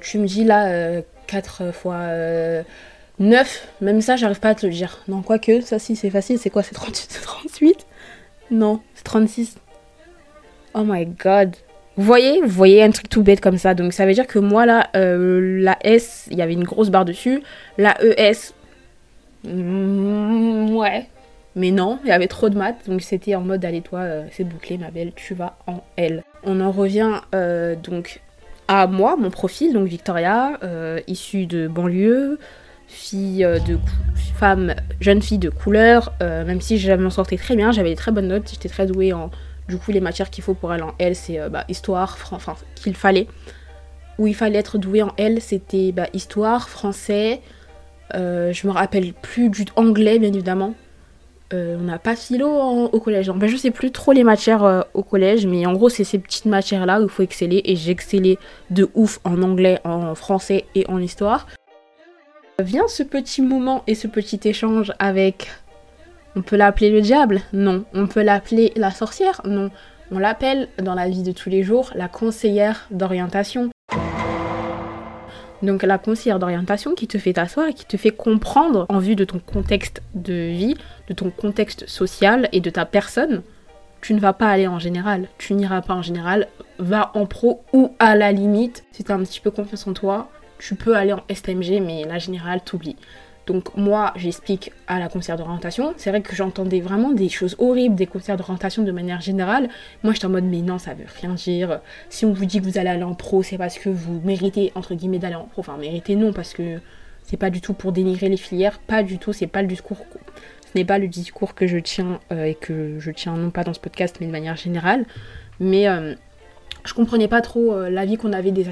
tu 0.00 0.18
me 0.18 0.26
dis 0.26 0.44
là 0.44 1.02
4 1.26 1.72
fois 1.72 2.06
9, 3.20 3.68
même 3.82 4.00
ça, 4.00 4.16
j'arrive 4.16 4.40
pas 4.40 4.48
à 4.48 4.54
te 4.54 4.66
le 4.66 4.72
dire. 4.72 4.98
Non, 5.06 5.20
quoique, 5.20 5.60
ça 5.60 5.78
si, 5.78 5.94
c'est 5.94 6.08
facile. 6.08 6.38
C'est 6.38 6.48
quoi? 6.48 6.62
C'est 6.62 6.74
38 6.74 7.86
Non, 8.50 8.80
c'est 8.94 9.04
36. 9.04 9.56
Oh 10.74 10.84
my 10.84 11.06
god. 11.06 11.56
Vous 11.96 12.04
voyez 12.04 12.40
Vous 12.40 12.48
voyez 12.48 12.82
un 12.82 12.90
truc 12.90 13.08
tout 13.08 13.22
bête 13.22 13.40
comme 13.40 13.58
ça. 13.58 13.74
Donc 13.74 13.92
ça 13.92 14.06
veut 14.06 14.14
dire 14.14 14.26
que 14.26 14.38
moi, 14.38 14.66
là, 14.66 14.88
euh, 14.96 15.60
la 15.60 15.76
S, 15.82 16.28
il 16.30 16.38
y 16.38 16.42
avait 16.42 16.54
une 16.54 16.64
grosse 16.64 16.90
barre 16.90 17.04
dessus. 17.04 17.42
La 17.76 17.96
ES, 18.02 18.54
mm, 19.44 20.74
ouais. 20.76 21.06
Mais 21.56 21.72
non, 21.72 21.98
il 22.04 22.08
y 22.08 22.12
avait 22.12 22.28
trop 22.28 22.48
de 22.48 22.56
maths. 22.56 22.88
Donc 22.88 23.02
c'était 23.02 23.34
en 23.34 23.42
mode, 23.42 23.64
allez, 23.64 23.82
toi, 23.82 24.00
euh, 24.00 24.24
c'est 24.30 24.44
bouclé, 24.44 24.78
ma 24.78 24.90
belle, 24.90 25.12
tu 25.14 25.34
vas 25.34 25.58
en 25.66 25.82
L. 25.96 26.22
On 26.44 26.60
en 26.60 26.70
revient 26.70 27.20
euh, 27.34 27.74
donc 27.74 28.20
à 28.68 28.86
moi, 28.86 29.16
mon 29.16 29.30
profil, 29.30 29.72
donc 29.72 29.88
Victoria, 29.88 30.58
issue 31.08 31.46
de 31.46 31.66
banlieue 31.66 32.38
fille 32.86 33.44
de 33.66 33.78
femme, 34.36 34.74
jeune 35.00 35.22
fille 35.22 35.38
de 35.38 35.50
couleur, 35.50 36.12
même 36.20 36.60
si 36.60 36.78
je 36.78 36.92
m'en 36.92 37.10
sortais 37.10 37.36
très 37.36 37.56
bien, 37.56 37.72
j'avais 37.72 37.90
des 37.90 37.96
très 37.96 38.12
bonnes 38.12 38.28
notes, 38.28 38.48
j'étais 38.48 38.68
très 38.68 38.86
douée 38.86 39.12
en 39.12 39.30
du 39.70 39.78
coup 39.78 39.90
les 39.92 40.00
matières 40.00 40.28
qu'il 40.28 40.44
faut 40.44 40.54
pour 40.54 40.70
aller 40.70 40.82
en 40.82 40.94
L, 40.98 41.16
c'est 41.16 41.40
euh, 41.40 41.48
bah, 41.48 41.64
histoire, 41.68 42.18
enfin 42.32 42.54
qu'il 42.74 42.94
fallait. 42.94 43.26
Où 44.18 44.26
il 44.26 44.34
fallait 44.34 44.58
être 44.58 44.76
doué 44.76 45.02
en 45.02 45.12
L, 45.16 45.40
c'était 45.40 45.92
bah, 45.92 46.08
histoire, 46.12 46.68
français, 46.68 47.40
je 48.12 48.66
me 48.66 48.72
rappelle 48.72 49.14
plus 49.14 49.48
du 49.48 49.64
anglais 49.76 50.18
bien 50.18 50.32
évidemment. 50.32 50.74
on 51.52 51.78
n'a 51.78 51.98
pas 51.98 52.16
philo 52.16 52.48
au 52.48 53.00
collège. 53.00 53.30
Ben, 53.30 53.46
je 53.46 53.56
sais 53.56 53.70
plus 53.70 53.92
trop 53.92 54.12
les 54.12 54.24
matières 54.24 54.84
au 54.92 55.02
collège, 55.02 55.46
mais 55.46 55.64
en 55.64 55.72
gros, 55.72 55.88
c'est 55.88 56.04
ces 56.04 56.18
petites 56.18 56.44
matières-là 56.44 57.00
où 57.00 57.04
il 57.04 57.08
faut 57.08 57.22
exceller. 57.22 57.62
Et 57.64 57.76
j'excellais 57.76 58.36
de 58.68 58.90
ouf 58.94 59.20
en 59.24 59.40
anglais, 59.42 59.78
en 59.84 60.14
français 60.14 60.66
et 60.74 60.84
en 60.88 61.00
histoire. 61.00 61.46
Vient 62.60 62.88
ce 62.88 63.02
petit 63.02 63.40
moment 63.40 63.84
et 63.86 63.94
ce 63.94 64.06
petit 64.06 64.40
échange 64.44 64.92
avec... 64.98 65.48
On 66.36 66.42
peut 66.42 66.56
l'appeler 66.56 66.90
le 66.90 67.00
diable 67.00 67.40
Non. 67.52 67.84
On 67.92 68.06
peut 68.06 68.22
l'appeler 68.22 68.72
la 68.76 68.92
sorcière 68.92 69.40
Non. 69.44 69.70
On 70.12 70.18
l'appelle 70.18 70.68
dans 70.78 70.94
la 70.94 71.08
vie 71.08 71.22
de 71.22 71.32
tous 71.32 71.50
les 71.50 71.62
jours 71.62 71.90
la 71.94 72.08
conseillère 72.08 72.86
d'orientation. 72.90 73.70
Donc 75.62 75.82
la 75.82 75.98
conseillère 75.98 76.38
d'orientation 76.38 76.94
qui 76.94 77.06
te 77.06 77.18
fait 77.18 77.34
t'asseoir 77.34 77.68
qui 77.70 77.84
te 77.84 77.96
fait 77.96 78.10
comprendre 78.10 78.86
en 78.88 78.98
vue 78.98 79.16
de 79.16 79.24
ton 79.24 79.40
contexte 79.40 80.02
de 80.14 80.50
vie, 80.52 80.76
de 81.08 81.14
ton 81.14 81.30
contexte 81.30 81.86
social 81.88 82.48
et 82.52 82.60
de 82.60 82.70
ta 82.70 82.86
personne, 82.86 83.42
tu 84.00 84.14
ne 84.14 84.20
vas 84.20 84.32
pas 84.32 84.48
aller 84.48 84.66
en 84.66 84.78
général. 84.78 85.28
Tu 85.36 85.54
n'iras 85.54 85.82
pas 85.82 85.94
en 85.94 86.02
général. 86.02 86.46
Va 86.78 87.10
en 87.14 87.26
pro 87.26 87.64
ou 87.72 87.92
à 87.98 88.16
la 88.16 88.32
limite, 88.32 88.84
si 88.92 89.04
tu 89.04 89.12
as 89.12 89.16
un 89.16 89.22
petit 89.22 89.40
peu 89.40 89.50
confiance 89.50 89.86
en 89.86 89.92
toi, 89.92 90.30
tu 90.58 90.74
peux 90.76 90.96
aller 90.96 91.12
en 91.12 91.22
STMG, 91.32 91.80
mais 91.80 92.04
la 92.04 92.18
générale, 92.18 92.62
t'oublies. 92.62 92.96
Donc 93.50 93.76
moi, 93.76 94.12
j'explique 94.14 94.70
à 94.86 95.00
la 95.00 95.08
conseillère 95.08 95.36
d'orientation. 95.36 95.92
C'est 95.96 96.10
vrai 96.10 96.22
que 96.22 96.36
j'entendais 96.36 96.80
vraiment 96.80 97.10
des 97.10 97.28
choses 97.28 97.56
horribles 97.58 97.96
des 97.96 98.06
conseillères 98.06 98.36
d'orientation 98.36 98.84
de 98.84 98.92
manière 98.92 99.20
générale. 99.20 99.68
Moi, 100.04 100.12
j'étais 100.12 100.26
en 100.26 100.30
mode, 100.30 100.44
mais 100.44 100.62
non, 100.62 100.78
ça 100.78 100.94
veut 100.94 101.06
rien 101.20 101.34
dire. 101.34 101.80
Si 102.10 102.24
on 102.24 102.32
vous 102.32 102.44
dit 102.44 102.60
que 102.60 102.64
vous 102.64 102.78
allez 102.78 102.90
aller 102.90 103.02
en 103.02 103.14
pro, 103.14 103.42
c'est 103.42 103.58
parce 103.58 103.76
que 103.76 103.88
vous 103.88 104.20
méritez, 104.22 104.70
entre 104.76 104.94
guillemets, 104.94 105.18
d'aller 105.18 105.34
en 105.34 105.46
pro. 105.46 105.62
Enfin, 105.62 105.76
méritez 105.78 106.14
non, 106.14 106.32
parce 106.32 106.52
que 106.52 106.78
c'est 107.24 107.38
pas 107.38 107.50
du 107.50 107.60
tout 107.60 107.74
pour 107.74 107.90
dénigrer 107.90 108.28
les 108.28 108.36
filières. 108.36 108.78
Pas 108.78 109.02
du 109.02 109.18
tout, 109.18 109.32
c'est 109.32 109.48
pas 109.48 109.62
le 109.62 109.68
discours. 109.68 109.98
Ce 110.62 110.78
n'est 110.78 110.84
pas 110.84 111.00
le 111.00 111.08
discours 111.08 111.56
que 111.56 111.66
je 111.66 111.78
tiens 111.78 112.20
euh, 112.30 112.44
et 112.44 112.54
que 112.54 113.00
je 113.00 113.10
tiens 113.10 113.36
non 113.36 113.50
pas 113.50 113.64
dans 113.64 113.74
ce 113.74 113.80
podcast, 113.80 114.18
mais 114.20 114.28
de 114.28 114.32
manière 114.32 114.54
générale. 114.54 115.06
Mais 115.58 115.88
euh, 115.88 116.14
je 116.84 116.94
comprenais 116.94 117.26
pas 117.26 117.40
trop 117.40 117.72
euh, 117.74 117.90
l'avis 117.90 118.16
qu'on 118.16 118.32
avait 118.32 118.52
des 118.52 118.68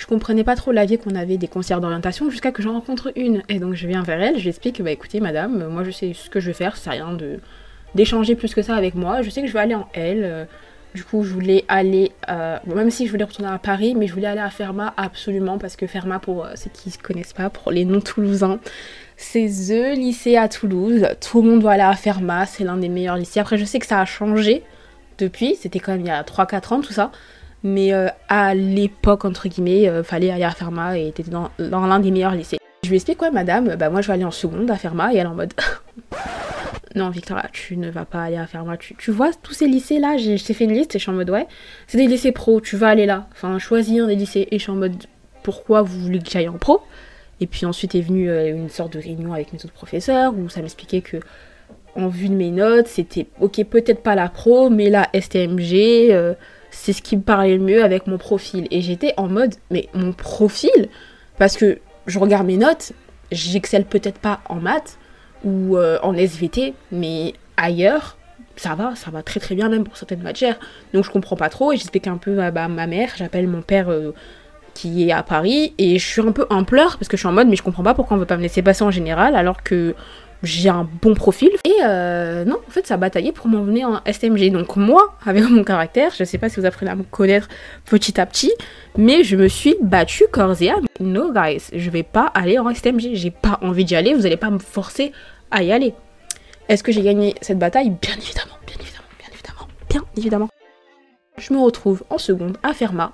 je 0.00 0.06
comprenais 0.06 0.44
pas 0.44 0.56
trop 0.56 0.72
l'avis 0.72 0.96
qu'on 0.96 1.14
avait 1.14 1.36
des 1.36 1.46
conseillères 1.46 1.82
d'orientation 1.82 2.30
jusqu'à 2.30 2.52
que 2.52 2.62
j'en 2.62 2.72
rencontre 2.72 3.12
une. 3.16 3.42
Et 3.50 3.58
donc 3.58 3.74
je 3.74 3.86
viens 3.86 4.02
vers 4.02 4.22
elle, 4.22 4.38
je 4.38 4.42
lui 4.42 4.48
explique, 4.48 4.82
bah 4.82 4.90
écoutez 4.90 5.20
madame, 5.20 5.68
moi 5.68 5.84
je 5.84 5.90
sais 5.90 6.14
ce 6.14 6.30
que 6.30 6.40
je 6.40 6.46
vais 6.46 6.54
faire, 6.54 6.76
c'est 6.76 6.90
rien 6.90 7.16
d'échanger 7.94 8.34
plus 8.34 8.54
que 8.54 8.62
ça 8.62 8.76
avec 8.76 8.94
moi. 8.94 9.20
Je 9.20 9.28
sais 9.28 9.42
que 9.42 9.48
je 9.48 9.52
vais 9.52 9.60
aller 9.60 9.74
en 9.74 9.88
L. 9.92 10.48
Du 10.94 11.04
coup, 11.04 11.22
je 11.22 11.32
voulais 11.32 11.64
aller, 11.68 12.10
euh, 12.28 12.58
même 12.66 12.90
si 12.90 13.06
je 13.06 13.12
voulais 13.12 13.24
retourner 13.24 13.50
à 13.50 13.58
Paris, 13.58 13.94
mais 13.94 14.08
je 14.08 14.12
voulais 14.12 14.26
aller 14.26 14.40
à 14.40 14.50
Fermat 14.50 14.92
absolument 14.96 15.56
parce 15.56 15.76
que 15.76 15.86
Fermat, 15.86 16.18
pour 16.18 16.44
euh, 16.44 16.52
ceux 16.56 16.70
qui 16.70 16.88
ne 16.88 17.02
connaissent 17.02 17.32
pas, 17.32 17.48
pour 17.48 17.70
les 17.70 17.84
non-toulousains, 17.84 18.58
c'est 19.16 19.46
THE 19.46 19.94
lycée 19.94 20.36
à 20.36 20.48
Toulouse. 20.48 21.06
Tout 21.20 21.42
le 21.42 21.50
monde 21.50 21.60
doit 21.60 21.72
aller 21.72 21.82
à 21.82 21.94
Fermat, 21.94 22.46
c'est 22.46 22.64
l'un 22.64 22.76
des 22.76 22.88
meilleurs 22.88 23.16
lycées. 23.16 23.38
Après, 23.38 23.56
je 23.56 23.64
sais 23.64 23.78
que 23.78 23.86
ça 23.86 24.00
a 24.00 24.04
changé 24.04 24.64
depuis, 25.18 25.54
c'était 25.54 25.78
quand 25.78 25.92
même 25.92 26.00
il 26.00 26.08
y 26.08 26.10
a 26.10 26.22
3-4 26.22 26.74
ans 26.74 26.80
tout 26.80 26.92
ça. 26.92 27.12
Mais 27.62 27.92
euh, 27.92 28.08
à 28.28 28.54
l'époque, 28.54 29.24
entre 29.24 29.48
guillemets, 29.48 29.88
euh, 29.88 30.02
fallait 30.02 30.30
aller 30.30 30.44
à 30.44 30.50
Fermat 30.50 30.98
et 30.98 31.08
était 31.08 31.24
dans, 31.24 31.50
l'un 31.58 32.00
des 32.00 32.10
meilleurs 32.10 32.34
lycées. 32.34 32.58
Je 32.82 32.88
lui 32.88 32.96
explique, 32.96 33.20
ouais, 33.20 33.30
madame, 33.30 33.76
bah 33.76 33.90
moi 33.90 34.00
je 34.00 34.06
vais 34.06 34.14
aller 34.14 34.24
en 34.24 34.30
seconde 34.30 34.70
à 34.70 34.76
Fermat 34.76 35.12
et 35.12 35.18
elle 35.18 35.26
en 35.26 35.34
mode. 35.34 35.52
non, 36.94 37.10
Victoria, 37.10 37.46
tu 37.52 37.76
ne 37.76 37.90
vas 37.90 38.06
pas 38.06 38.22
aller 38.22 38.38
à 38.38 38.46
Fermat. 38.46 38.78
Tu, 38.78 38.94
tu 38.96 39.10
vois 39.10 39.30
tous 39.42 39.52
ces 39.52 39.66
lycées-là, 39.66 40.16
je 40.16 40.42
t'ai 40.42 40.54
fait 40.54 40.64
une 40.64 40.72
liste 40.72 40.94
et 40.94 40.98
je 40.98 41.02
suis 41.02 41.10
en 41.10 41.14
mode, 41.14 41.28
ouais, 41.28 41.46
c'est 41.86 41.98
des 41.98 42.06
lycées 42.06 42.32
pro, 42.32 42.60
tu 42.62 42.76
vas 42.76 42.88
aller 42.88 43.04
là. 43.04 43.26
Enfin, 43.32 43.58
choisis 43.58 44.00
un 44.00 44.06
des 44.06 44.16
lycées 44.16 44.48
et 44.50 44.58
je 44.58 44.62
suis 44.62 44.72
en 44.72 44.76
mode, 44.76 44.96
pourquoi 45.42 45.82
vous 45.82 46.00
voulez 46.00 46.20
que 46.20 46.30
j'aille 46.30 46.48
en 46.48 46.58
pro? 46.58 46.80
Et 47.40 47.46
puis 47.46 47.66
ensuite 47.66 47.94
est 47.94 48.00
venue 48.00 48.30
euh, 48.30 48.50
une 48.50 48.70
sorte 48.70 48.94
de 48.94 48.98
réunion 48.98 49.32
avec 49.34 49.52
mes 49.52 49.58
autres 49.58 49.72
professeurs 49.72 50.34
où 50.34 50.48
ça 50.48 50.62
m'expliquait 50.62 51.02
que, 51.02 51.18
en 51.96 52.08
vue 52.08 52.28
de 52.30 52.34
mes 52.34 52.50
notes, 52.50 52.86
c'était, 52.86 53.26
ok, 53.40 53.62
peut-être 53.64 54.02
pas 54.02 54.14
la 54.14 54.28
pro, 54.30 54.70
mais 54.70 54.88
la 54.88 55.08
STMG 55.12 56.34
c'est 56.70 56.92
ce 56.92 57.02
qui 57.02 57.16
me 57.16 57.22
parlait 57.22 57.56
le 57.56 57.62
mieux 57.62 57.84
avec 57.84 58.06
mon 58.06 58.18
profil. 58.18 58.66
Et 58.70 58.80
j'étais 58.80 59.14
en 59.16 59.28
mode, 59.28 59.54
mais 59.70 59.88
mon 59.94 60.12
profil, 60.12 60.88
parce 61.38 61.56
que 61.56 61.78
je 62.06 62.18
regarde 62.18 62.46
mes 62.46 62.56
notes, 62.56 62.92
j'excelle 63.32 63.84
peut-être 63.84 64.18
pas 64.18 64.40
en 64.48 64.56
maths 64.56 64.98
ou 65.44 65.76
euh, 65.76 65.98
en 66.02 66.14
SVT, 66.14 66.74
mais 66.92 67.34
ailleurs, 67.56 68.16
ça 68.56 68.74
va, 68.74 68.94
ça 68.94 69.10
va 69.10 69.22
très 69.22 69.40
très 69.40 69.54
bien 69.54 69.68
même 69.68 69.84
pour 69.84 69.96
certaines 69.96 70.22
matières. 70.22 70.58
Donc 70.92 71.04
je 71.04 71.10
comprends 71.10 71.36
pas 71.36 71.48
trop 71.48 71.72
et 71.72 71.76
j'explique 71.76 72.06
un 72.06 72.18
peu 72.18 72.38
à 72.40 72.50
ma 72.50 72.86
mère, 72.86 73.10
j'appelle 73.16 73.48
mon 73.48 73.62
père 73.62 73.90
euh, 73.90 74.12
qui 74.74 75.08
est 75.08 75.12
à 75.12 75.22
Paris 75.22 75.74
et 75.78 75.98
je 75.98 76.06
suis 76.06 76.20
un 76.20 76.32
peu 76.32 76.46
en 76.50 76.64
pleurs 76.64 76.98
parce 76.98 77.08
que 77.08 77.16
je 77.16 77.22
suis 77.22 77.28
en 77.28 77.32
mode 77.32 77.48
mais 77.48 77.56
je 77.56 77.62
comprends 77.62 77.82
pas 77.82 77.94
pourquoi 77.94 78.16
on 78.16 78.20
veut 78.20 78.26
pas 78.26 78.36
me 78.36 78.42
laisser 78.42 78.62
passer 78.62 78.84
en 78.84 78.90
général 78.90 79.34
alors 79.34 79.62
que 79.62 79.94
j'ai 80.42 80.68
un 80.68 80.88
bon 81.02 81.14
profil. 81.14 81.50
Et 81.64 81.78
euh, 81.84 82.44
non, 82.44 82.58
en 82.66 82.70
fait, 82.70 82.86
ça 82.86 82.94
a 82.94 82.96
bataillé 82.96 83.32
pour 83.32 83.48
m'emmener 83.48 83.84
en 83.84 84.00
STMG. 84.10 84.50
Donc 84.50 84.76
moi, 84.76 85.16
avec 85.24 85.48
mon 85.48 85.64
caractère, 85.64 86.12
je 86.18 86.24
sais 86.24 86.38
pas 86.38 86.48
si 86.48 86.60
vous 86.60 86.66
apprenez 86.66 86.90
à 86.90 86.96
me 86.96 87.02
connaître 87.02 87.48
petit 87.84 88.20
à 88.20 88.26
petit, 88.26 88.52
mais 88.96 89.24
je 89.24 89.36
me 89.36 89.48
suis 89.48 89.76
battue 89.80 90.24
corps 90.30 90.60
et 90.60 90.70
âme. 90.70 90.86
No 91.00 91.32
guys, 91.32 91.64
je 91.72 91.90
vais 91.90 92.02
pas 92.02 92.26
aller 92.34 92.58
en 92.58 92.72
STMG. 92.72 93.14
J'ai 93.14 93.30
pas 93.30 93.58
envie 93.62 93.84
d'y 93.84 93.96
aller, 93.96 94.14
vous 94.14 94.26
allez 94.26 94.36
pas 94.36 94.50
me 94.50 94.58
forcer 94.58 95.12
à 95.50 95.62
y 95.62 95.72
aller. 95.72 95.94
Est-ce 96.68 96.82
que 96.82 96.92
j'ai 96.92 97.02
gagné 97.02 97.34
cette 97.40 97.58
bataille? 97.58 97.90
Bien 97.90 98.14
évidemment, 98.16 98.58
bien 98.66 98.76
évidemment, 98.80 99.08
bien 99.18 99.28
évidemment, 99.32 99.68
bien 99.88 100.02
évidemment. 100.16 100.48
Je 101.36 101.52
me 101.52 101.58
retrouve 101.58 102.04
en 102.10 102.18
seconde 102.18 102.58
à 102.62 102.72
Fermat. 102.74 103.12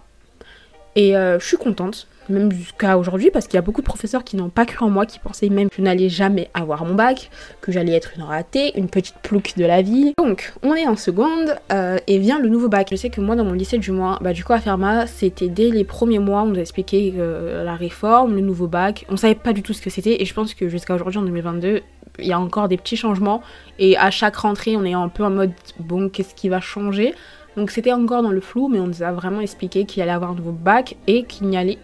Et 0.95 1.16
euh, 1.16 1.38
je 1.38 1.47
suis 1.47 1.56
contente 1.56 2.09
même 2.33 2.52
jusqu'à 2.52 2.99
aujourd'hui, 2.99 3.30
parce 3.30 3.47
qu'il 3.47 3.56
y 3.56 3.59
a 3.59 3.62
beaucoup 3.62 3.80
de 3.80 3.87
professeurs 3.87 4.25
qui 4.25 4.37
n'ont 4.37 4.49
pas 4.49 4.66
cru 4.66 4.85
en 4.85 4.90
moi, 4.90 5.06
qui 5.06 5.18
pensaient 5.18 5.49
même 5.49 5.68
que 5.68 5.76
je 5.76 5.83
n'allais 5.83 6.09
jamais 6.09 6.50
avoir 6.54 6.85
mon 6.85 6.95
bac, 6.95 7.30
que 7.61 7.73
j'allais 7.73 7.92
être 7.92 8.12
une 8.16 8.23
ratée, 8.23 8.76
une 8.78 8.88
petite 8.88 9.16
plouque 9.23 9.54
de 9.56 9.64
la 9.64 9.83
vie. 9.83 10.12
Donc, 10.18 10.52
on 10.62 10.75
est 10.75 10.87
en 10.87 10.97
seconde, 10.97 11.56
euh, 11.73 11.99
et 12.06 12.18
vient 12.18 12.38
le 12.38 12.49
nouveau 12.49 12.68
bac. 12.68 12.88
Je 12.90 12.97
sais 12.97 13.11
que 13.11 13.21
moi, 13.21 13.37
dans 13.37 13.45
mon 13.45 13.52
lycée 13.52 13.78
du 13.78 13.92
mois, 13.92 14.18
bah 14.21 14.33
du 14.33 14.45
coup, 14.45 14.52
à 14.52 14.61
Fermat, 14.61 15.06
c'était 15.06 15.49
dès 15.49 15.71
les 15.71 15.85
premiers 15.85 16.18
mois, 16.18 16.42
on 16.42 16.47
nous 16.47 16.59
a 16.59 16.61
expliqué 16.61 17.14
euh, 17.18 17.64
la 17.64 17.75
réforme, 17.75 18.35
le 18.35 18.40
nouveau 18.40 18.66
bac. 18.66 19.06
On 19.09 19.16
savait 19.16 19.35
pas 19.35 19.52
du 19.52 19.62
tout 19.62 19.73
ce 19.73 19.83
que 19.83 19.90
c'était, 19.90 20.21
et 20.21 20.25
je 20.25 20.35
pense 20.35 20.54
que 20.54 20.68
jusqu'à 20.68 20.95
aujourd'hui, 20.95 21.18
en 21.18 21.23
2022, 21.23 21.83
il 22.18 22.26
y 22.26 22.33
a 22.33 22.40
encore 22.40 22.68
des 22.68 22.76
petits 22.76 22.97
changements, 22.97 23.42
et 23.78 23.97
à 23.97 24.11
chaque 24.11 24.37
rentrée, 24.37 24.76
on 24.76 24.85
est 24.85 24.95
un 24.95 25.09
peu 25.09 25.25
en 25.25 25.30
mode, 25.30 25.52
bon, 25.78 26.09
qu'est-ce 26.09 26.35
qui 26.35 26.49
va 26.49 26.61
changer? 26.61 27.14
Donc 27.56 27.71
c'était 27.71 27.92
encore 27.92 28.23
dans 28.23 28.30
le 28.30 28.40
flou, 28.40 28.68
mais 28.68 28.78
on 28.80 28.87
nous 28.87 29.02
a 29.02 29.12
vraiment 29.12 29.40
expliqué 29.40 29.87
qu'il 29.87 30.02
allait 30.02 30.12
avoir 30.12 30.33
un 30.33 30.35
nouveau 30.35 30.52
bac 30.52 30.97
et 31.06 31.25
qu'il 31.25 31.47
n'y 31.49 31.56
allait 31.56 31.78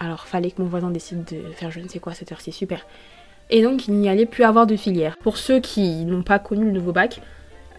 alors 0.00 0.26
fallait 0.26 0.50
que 0.50 0.60
mon 0.60 0.68
voisin 0.68 0.90
décide 0.90 1.24
de 1.24 1.52
faire 1.52 1.70
je 1.70 1.78
ne 1.78 1.86
sais 1.86 2.00
quoi 2.00 2.14
cette 2.14 2.32
heure, 2.32 2.40
c'est 2.40 2.50
super. 2.50 2.86
Et 3.50 3.62
donc 3.62 3.86
il 3.86 3.94
n'y 3.94 4.08
allait 4.08 4.26
plus 4.26 4.44
avoir 4.44 4.66
de 4.66 4.76
filière. 4.76 5.16
Pour 5.18 5.36
ceux 5.36 5.60
qui 5.60 6.04
n'ont 6.04 6.22
pas 6.22 6.38
connu 6.38 6.64
le 6.64 6.72
nouveau 6.72 6.92
bac, 6.92 7.20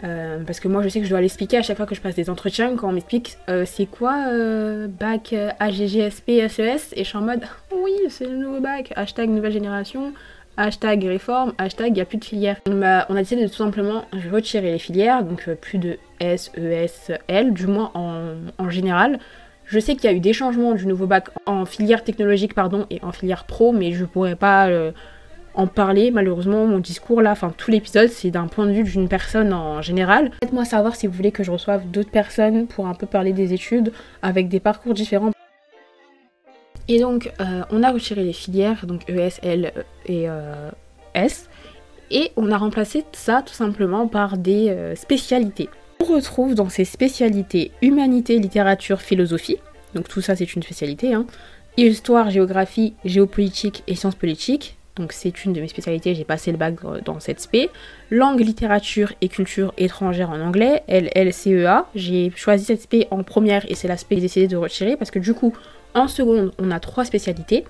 euh, 0.04 0.42
parce 0.44 0.60
que 0.60 0.68
moi 0.68 0.82
je 0.82 0.88
sais 0.88 1.00
que 1.00 1.04
je 1.04 1.10
dois 1.10 1.20
l'expliquer 1.20 1.58
à 1.58 1.62
chaque 1.62 1.76
fois 1.76 1.86
que 1.86 1.94
je 1.94 2.00
passe 2.00 2.14
des 2.14 2.28
entretiens 2.28 2.74
quand 2.76 2.88
on 2.88 2.92
m'explique 2.92 3.36
euh, 3.48 3.64
c'est 3.64 3.86
quoi 3.86 4.26
euh, 4.32 4.88
bac 4.88 5.32
AGGSP 5.60 6.48
SES 6.48 6.92
et 6.96 7.04
je 7.04 7.08
suis 7.08 7.16
en 7.16 7.22
mode 7.22 7.42
oui 7.72 7.92
c'est 8.08 8.26
le 8.26 8.36
nouveau 8.36 8.60
bac, 8.60 8.92
hashtag 8.96 9.30
nouvelle 9.30 9.52
génération, 9.52 10.12
hashtag 10.56 11.04
réforme, 11.04 11.52
hashtag 11.58 11.88
il 11.88 11.94
n'y 11.94 12.00
a 12.00 12.04
plus 12.04 12.18
de 12.18 12.24
filière. 12.24 12.56
On 12.66 12.82
a, 12.82 13.06
décidé 13.14 13.42
de 13.42 13.48
tout 13.48 13.56
simplement 13.56 14.04
retirer 14.30 14.72
les 14.72 14.78
filières, 14.78 15.22
donc 15.24 15.48
plus 15.60 15.78
de 15.78 15.98
S, 16.20 16.50
E, 16.58 16.70
S, 16.70 17.12
L, 17.28 17.52
du 17.52 17.66
moins 17.66 17.92
en 17.94 18.70
général. 18.70 19.18
Je 19.72 19.78
sais 19.78 19.96
qu'il 19.96 20.04
y 20.04 20.12
a 20.12 20.14
eu 20.14 20.20
des 20.20 20.34
changements 20.34 20.74
du 20.74 20.86
nouveau 20.86 21.06
bac 21.06 21.30
en 21.46 21.64
filière 21.64 22.04
technologique 22.04 22.52
pardon, 22.52 22.84
et 22.90 23.02
en 23.02 23.10
filière 23.10 23.44
pro, 23.44 23.72
mais 23.72 23.92
je 23.92 24.04
pourrais 24.04 24.36
pas 24.36 24.66
euh, 24.66 24.92
en 25.54 25.66
parler. 25.66 26.10
Malheureusement, 26.10 26.66
mon 26.66 26.78
discours 26.78 27.22
là, 27.22 27.30
enfin 27.30 27.54
tout 27.56 27.70
l'épisode, 27.70 28.10
c'est 28.10 28.30
d'un 28.30 28.48
point 28.48 28.66
de 28.66 28.72
vue 28.72 28.82
d'une 28.82 29.08
personne 29.08 29.54
en 29.54 29.80
général. 29.80 30.30
Faites-moi 30.42 30.66
savoir 30.66 30.94
si 30.94 31.06
vous 31.06 31.14
voulez 31.14 31.32
que 31.32 31.42
je 31.42 31.50
reçoive 31.50 31.90
d'autres 31.90 32.10
personnes 32.10 32.66
pour 32.66 32.86
un 32.86 32.92
peu 32.92 33.06
parler 33.06 33.32
des 33.32 33.54
études 33.54 33.94
avec 34.20 34.50
des 34.50 34.60
parcours 34.60 34.92
différents. 34.92 35.30
Et 36.88 37.00
donc, 37.00 37.32
euh, 37.40 37.62
on 37.70 37.82
a 37.82 37.90
retiré 37.90 38.24
les 38.24 38.34
filières, 38.34 38.84
donc 38.84 39.08
ES, 39.08 39.40
L 39.42 39.72
et 40.04 40.28
euh, 40.28 40.70
S, 41.14 41.48
et 42.10 42.30
on 42.36 42.50
a 42.52 42.58
remplacé 42.58 43.04
ça 43.12 43.40
tout 43.40 43.54
simplement 43.54 44.06
par 44.06 44.36
des 44.36 44.92
spécialités. 44.96 45.70
Retrouve 46.12 46.54
dans 46.54 46.68
ces 46.68 46.84
spécialités 46.84 47.72
humanité, 47.80 48.38
littérature, 48.38 49.00
philosophie, 49.00 49.56
donc 49.94 50.08
tout 50.08 50.20
ça 50.20 50.36
c'est 50.36 50.54
une 50.54 50.62
spécialité, 50.62 51.14
hein. 51.14 51.24
histoire, 51.78 52.28
géographie, 52.28 52.92
géopolitique 53.06 53.82
et 53.86 53.94
sciences 53.94 54.16
politiques, 54.16 54.76
donc 54.96 55.14
c'est 55.14 55.46
une 55.46 55.54
de 55.54 55.60
mes 55.62 55.68
spécialités, 55.68 56.14
j'ai 56.14 56.24
passé 56.24 56.52
le 56.52 56.58
bac 56.58 56.74
dans 57.02 57.18
cette 57.18 57.40
spé. 57.40 57.70
Langue, 58.10 58.40
littérature 58.40 59.14
et 59.22 59.28
culture 59.28 59.72
étrangère 59.78 60.28
en 60.28 60.40
anglais, 60.40 60.82
LLCEA. 60.86 61.86
J'ai 61.94 62.30
choisi 62.36 62.66
cette 62.66 62.82
spé 62.82 63.08
en 63.10 63.22
première 63.22 63.64
et 63.70 63.74
c'est 63.74 63.88
la 63.88 63.96
spé 63.96 64.16
que 64.16 64.20
j'ai 64.20 64.26
décidé 64.26 64.48
de 64.48 64.56
retirer 64.58 64.98
parce 64.98 65.10
que 65.10 65.18
du 65.18 65.32
coup, 65.32 65.54
en 65.94 66.08
seconde, 66.08 66.52
on 66.58 66.70
a 66.70 66.78
trois 66.78 67.06
spécialités. 67.06 67.64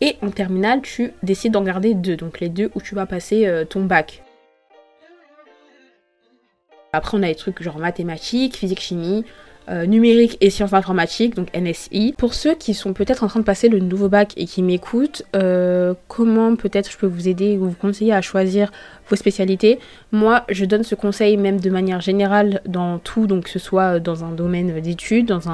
Et 0.00 0.16
en 0.22 0.30
terminale, 0.30 0.80
tu 0.80 1.12
décides 1.22 1.52
d'en 1.52 1.62
garder 1.62 1.92
deux, 1.92 2.16
donc 2.16 2.40
les 2.40 2.48
deux 2.48 2.70
où 2.74 2.80
tu 2.80 2.94
vas 2.94 3.04
passer 3.04 3.46
euh, 3.46 3.66
ton 3.66 3.84
bac. 3.84 4.23
Après, 6.94 7.16
on 7.16 7.22
a 7.22 7.26
des 7.26 7.34
trucs 7.34 7.62
genre 7.62 7.78
mathématiques, 7.78 8.56
physique, 8.56 8.80
chimie, 8.80 9.24
euh, 9.70 9.86
numérique 9.86 10.36
et 10.42 10.50
sciences 10.50 10.74
informatiques, 10.74 11.34
donc 11.34 11.48
NSI. 11.56 12.14
Pour 12.18 12.34
ceux 12.34 12.54
qui 12.54 12.74
sont 12.74 12.92
peut-être 12.92 13.24
en 13.24 13.28
train 13.28 13.40
de 13.40 13.46
passer 13.46 13.70
le 13.70 13.78
nouveau 13.78 14.10
bac 14.10 14.34
et 14.36 14.44
qui 14.44 14.62
m'écoutent, 14.62 15.22
euh, 15.34 15.94
comment 16.06 16.54
peut-être 16.54 16.90
je 16.92 16.98
peux 16.98 17.06
vous 17.06 17.28
aider 17.28 17.56
ou 17.56 17.70
vous 17.70 17.74
conseiller 17.74 18.12
à 18.12 18.20
choisir 18.20 18.70
vos 19.08 19.16
spécialités? 19.16 19.78
Moi, 20.12 20.44
je 20.50 20.66
donne 20.66 20.82
ce 20.82 20.94
conseil 20.94 21.38
même 21.38 21.60
de 21.60 21.70
manière 21.70 22.02
générale 22.02 22.60
dans 22.66 22.98
tout, 22.98 23.26
donc 23.26 23.44
que 23.44 23.50
ce 23.50 23.58
soit 23.58 24.00
dans 24.00 24.22
un 24.22 24.32
domaine 24.32 24.80
d'études, 24.80 25.26
dans 25.28 25.48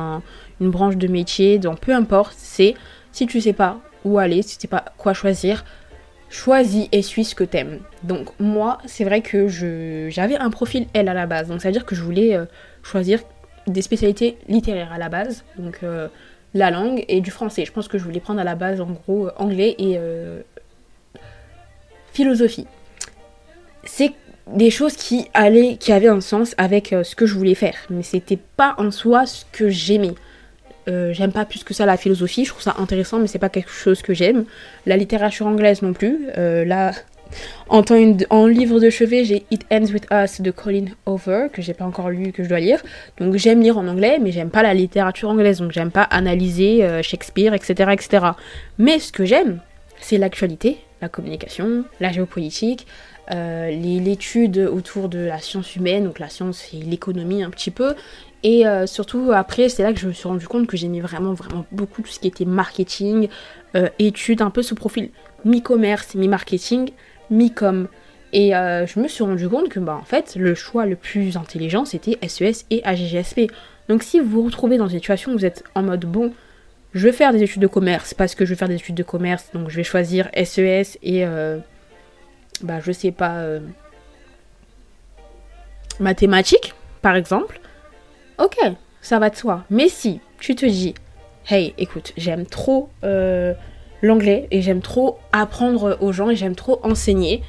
une 0.61 0.71
branche 0.71 0.97
de 0.97 1.07
métier, 1.07 1.61
dans 1.61 1.77
peu 1.77 1.95
importe, 1.95 2.35
c'est 2.37 2.75
si 3.13 3.29
tu 3.29 3.41
sais 3.41 3.53
pas 3.53 3.79
où 4.05 4.19
aller, 4.19 4.43
si 4.43 4.57
tu 4.57 4.63
sais 4.63 4.69
pas 4.69 4.87
quoi 4.99 5.15
choisir, 5.15 5.65
choisis 6.31 6.89
et 6.93 7.03
suis 7.03 7.25
ce 7.25 7.35
que 7.35 7.45
t'aimes. 7.45 7.81
Donc 8.05 8.29
moi, 8.39 8.79
c'est 8.87 9.05
vrai 9.05 9.21
que 9.21 9.49
j'avais 10.09 10.37
un 10.37 10.51
profil 10.51 10.87
L 10.95 11.09
à 11.09 11.15
la 11.15 11.27
base, 11.27 11.49
donc 11.49 11.61
ça 11.61 11.69
veut 11.69 11.73
dire 11.73 11.85
que 11.85 11.95
je 11.95 12.03
voulais 12.03 12.35
euh, 12.35 12.45
choisir 12.83 13.21
des 13.67 13.83
spécialités 13.83 14.39
littéraires 14.49 14.93
à 14.93 14.99
la 14.99 15.09
base, 15.09 15.45
donc 15.59 15.81
euh, 15.83 16.09
la 16.55 16.71
langue 16.71 17.05
et 17.09 17.21
du 17.21 17.31
français. 17.31 17.65
Je 17.65 17.73
pense 17.73 17.89
que 17.89 17.99
je 17.99 18.05
voulais 18.05 18.21
prendre 18.21 18.41
à 18.41 18.45
la 18.45 18.55
base 18.55 18.81
en 18.81 18.87
gros 18.87 19.27
euh, 19.27 19.33
anglais 19.37 19.75
et 19.79 19.99
philosophie. 22.13 22.67
C'est 23.85 24.13
des 24.47 24.71
choses 24.71 24.95
qui 24.95 25.29
allaient, 25.35 25.77
qui 25.77 25.93
avaient 25.93 26.09
un 26.09 26.21
sens 26.21 26.55
avec 26.59 26.95
ce 27.03 27.15
que 27.15 27.27
je 27.27 27.35
voulais 27.35 27.55
faire, 27.55 27.77
mais 27.89 28.03
c'était 28.03 28.39
pas 28.57 28.75
en 28.79 28.91
soi 28.91 29.27
ce 29.27 29.45
que 29.53 29.69
j'aimais. 29.69 30.15
Euh, 30.91 31.13
j'aime 31.13 31.33
pas 31.33 31.45
plus 31.45 31.63
que 31.63 31.75
ça 31.75 31.87
la 31.87 31.97
philosophie, 31.97 32.45
je 32.45 32.51
trouve 32.51 32.63
ça 32.63 32.75
intéressant, 32.79 33.19
mais 33.19 33.27
c'est 33.27 33.39
pas 33.39 33.49
quelque 33.49 33.71
chose 33.71 34.03
que 34.03 34.13
j'aime. 34.13 34.45
La 34.87 34.97
littérature 34.97 35.47
anglaise 35.47 35.83
non 35.83 35.93
plus. 35.93 36.27
Euh, 36.37 36.65
là, 36.65 36.93
en, 37.69 37.85
en, 38.31 38.47
livre 38.47 38.81
de 38.81 38.91
chevet, 38.91 39.25
j'ai 39.25 39.45
It 39.53 39.65
Ends 39.71 39.93
With 39.93 40.07
Us 40.11 40.41
de 40.41 40.51
Colin 40.51 40.87
Hoover, 41.07 41.47
que 41.53 41.63
j'ai 41.63 41.75
pas 41.75 41.85
encore 41.85 42.11
lu, 42.11 42.33
que 42.33 42.43
je 42.43 42.49
dois 42.49 42.59
lire. 42.59 42.83
Donc 43.19 43.37
j'aime 43.37 43.61
lire 43.61 43.79
en 43.79 43.87
anglais, 43.87 44.19
mais 44.21 44.33
j'aime 44.33 44.51
pas 44.51 44.65
la 44.65 44.75
littérature 44.75 45.29
anglaise, 45.29 45.59
donc 45.59 45.71
j'aime 45.71 45.93
pas 45.93 46.03
analyser 46.03 46.83
euh, 46.83 47.03
Shakespeare, 47.03 47.55
etc., 47.55 47.91
etc. 47.93 48.27
Mais 48.79 48.99
ce 48.99 49.13
que 49.13 49.25
j'aime, 49.25 49.61
c'est 50.01 50.19
l'actualité, 50.19 50.79
la 51.01 51.09
communication, 51.09 51.85
la 52.01 52.11
géopolitique, 52.11 52.87
l'étude 53.33 54.59
autour 54.59 55.09
de 55.09 55.21
la 55.21 55.39
science 55.39 55.77
humaine, 55.77 56.03
donc 56.03 56.19
la 56.19 56.29
science 56.29 56.67
et 56.75 56.79
l'économie 56.79 57.45
un 57.45 57.51
petit 57.51 57.71
peu. 57.71 57.95
Et 58.43 58.67
euh, 58.67 58.87
surtout 58.87 59.33
après, 59.33 59.69
c'est 59.69 59.83
là 59.83 59.93
que 59.93 60.01
je 60.01 60.07
me 60.07 60.13
suis 60.13 60.27
rendu 60.27 60.47
compte 60.47 60.67
que 60.67 60.77
j'aimais 60.77 61.01
vraiment, 61.01 61.35
vraiment 61.35 61.67
beaucoup 61.73 62.03
tout 62.03 62.11
ce 62.11 62.19
qui 62.19 62.29
était 62.29 62.45
marketing, 62.45 63.29
euh, 63.77 63.89
études, 63.99 64.43
un 64.43 64.51
peu 64.51 64.63
ce 64.63 64.75
profil 64.75 65.11
mi-commerce, 65.45 66.15
mi-marketing, 66.15 66.91
mi-com. 67.31 67.89
Et 68.33 68.51
je 68.51 69.01
me 69.01 69.09
suis 69.09 69.25
rendu 69.25 69.49
compte 69.49 69.69
que 69.69 69.81
bah, 69.81 69.99
en 70.01 70.05
fait, 70.05 70.37
le 70.37 70.55
choix 70.55 70.87
le 70.87 70.95
plus 70.95 71.37
intelligent, 71.37 71.85
c'était 71.85 72.17
SES 72.27 72.45
e 72.45 72.65
et 72.71 72.85
AGGSP. 72.85 73.51
Donc 73.89 74.05
si 74.05 74.21
vous 74.21 74.29
vous 74.29 74.43
retrouvez 74.45 74.79
dans 74.79 74.87
une 74.87 74.99
situation 74.99 75.33
où 75.33 75.39
vous 75.39 75.45
êtes 75.45 75.65
en 75.75 75.83
mode 75.83 76.05
bon, 76.05 76.33
je 76.95 77.09
vais 77.09 77.13
faire 77.13 77.33
des 77.33 77.43
études 77.43 77.63
de 77.63 77.67
commerce 77.67 78.15
parce 78.15 78.37
que 78.37 78.45
je 78.45 78.51
veux 78.51 78.57
faire 78.57 78.69
des 78.69 78.77
études 78.77 78.95
de 78.95 79.03
commerce, 79.03 79.51
donc 79.53 79.69
je 79.69 79.77
vais 79.77 79.83
choisir 79.83 80.29
SES 80.45 80.61
e 80.61 80.99
et 81.03 81.25
bah, 82.63 82.81
je 82.81 82.93
sais 82.93 83.11
pas, 83.11 83.39
euh, 83.39 83.61
mathématiques, 85.99 86.75
par 87.03 87.17
exemple, 87.17 87.61
ok, 88.41 88.57
ça 89.01 89.19
va 89.19 89.31
de 89.31 89.37
soi. 89.37 89.65
Mais 89.71 89.89
si 89.89 90.21
tu 90.39 90.55
te 90.55 90.67
dis, 90.67 90.95
hey, 91.49 91.75
écoute, 91.79 92.13
j'aime 92.17 92.47
trop 92.47 92.91
euh, 93.05 93.55
l'anglais 94.03 94.49
et 94.51 94.63
j'aime 94.63 94.81
trop 94.81 95.19
apprendre 95.33 95.99
aux 96.01 96.13
gens 96.13 96.31
et 96.31 96.37
j'aime 96.37 96.57
trop 96.57 96.81
enseigner. 96.83 97.43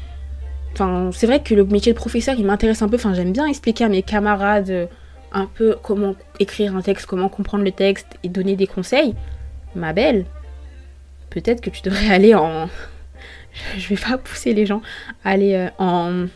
Enfin, 0.73 1.09
c'est 1.13 1.27
vrai 1.27 1.41
que 1.41 1.53
le 1.53 1.65
métier 1.65 1.93
de 1.93 1.97
professeur, 1.97 2.35
il 2.37 2.45
m'intéresse 2.45 2.81
un 2.81 2.87
peu. 2.87 2.95
Enfin, 2.95 3.13
j'aime 3.13 3.31
bien 3.31 3.47
expliquer 3.47 3.85
à 3.85 3.89
mes 3.89 4.03
camarades 4.03 4.69
euh, 4.69 4.85
un 5.33 5.45
peu 5.45 5.77
comment 5.81 6.15
écrire 6.39 6.75
un 6.75 6.81
texte, 6.81 7.05
comment 7.05 7.29
comprendre 7.29 7.63
le 7.63 7.71
texte 7.71 8.07
et 8.23 8.29
donner 8.29 8.55
des 8.55 8.67
conseils. 8.67 9.15
Ma 9.75 9.93
belle, 9.93 10.25
peut-être 11.29 11.61
que 11.61 11.69
tu 11.69 11.81
devrais 11.81 12.09
aller 12.13 12.35
en, 12.35 12.69
je 13.77 13.87
vais 13.89 14.01
pas 14.01 14.17
pousser 14.17 14.53
les 14.53 14.65
gens 14.65 14.81
à 15.23 15.31
aller 15.31 15.55
euh, 15.55 15.69
en, 15.77 16.27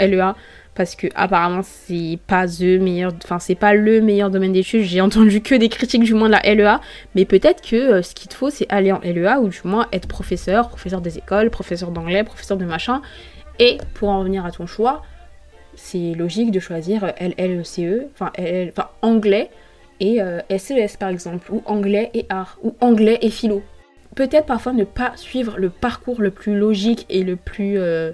LEA 0.00 0.36
parce 0.74 0.94
que 0.94 1.06
apparemment 1.14 1.62
c'est 1.62 2.18
pas 2.26 2.46
the 2.46 2.80
meilleur 2.80 3.12
enfin 3.22 3.38
c'est 3.38 3.54
pas 3.54 3.74
le 3.74 4.00
meilleur 4.00 4.30
domaine 4.30 4.52
d'études. 4.52 4.82
J'ai 4.82 5.00
entendu 5.00 5.42
que 5.42 5.54
des 5.54 5.68
critiques 5.68 6.02
du 6.02 6.14
moins 6.14 6.28
de 6.28 6.32
la 6.32 6.54
LEA 6.54 6.80
mais 7.14 7.24
peut-être 7.24 7.62
que 7.62 7.76
euh, 7.76 8.02
ce 8.02 8.14
qu'il 8.14 8.28
te 8.28 8.34
faut 8.34 8.50
c'est 8.50 8.66
aller 8.70 8.92
en 8.92 9.00
LEA 9.00 9.40
ou 9.40 9.48
du 9.48 9.60
moins 9.64 9.86
être 9.92 10.08
professeur 10.08 10.68
professeur 10.68 11.00
des 11.00 11.18
écoles 11.18 11.50
professeur 11.50 11.90
d'anglais 11.90 12.24
professeur 12.24 12.56
de 12.56 12.64
machin. 12.64 13.02
Et 13.58 13.78
pour 13.94 14.08
en 14.08 14.22
venir 14.22 14.46
à 14.46 14.50
ton 14.50 14.66
choix 14.66 15.02
c'est 15.74 16.12
logique 16.14 16.50
de 16.50 16.60
choisir 16.60 17.12
LLECE 17.20 17.78
e, 17.80 18.08
enfin, 18.14 18.30
enfin 18.68 18.88
anglais 19.00 19.50
et 20.00 20.18
SES 20.50 20.94
e 20.94 20.98
par 20.98 21.08
exemple 21.08 21.52
ou 21.52 21.62
anglais 21.66 22.10
et 22.14 22.26
art 22.28 22.58
ou 22.62 22.74
anglais 22.80 23.18
et 23.22 23.30
philo. 23.30 23.62
Peut-être 24.14 24.46
parfois 24.46 24.72
ne 24.72 24.84
pas 24.84 25.12
suivre 25.16 25.58
le 25.58 25.70
parcours 25.70 26.20
le 26.20 26.30
plus 26.30 26.58
logique 26.58 27.06
et 27.08 27.22
le 27.22 27.36
plus... 27.36 27.78
Euh, 27.78 28.12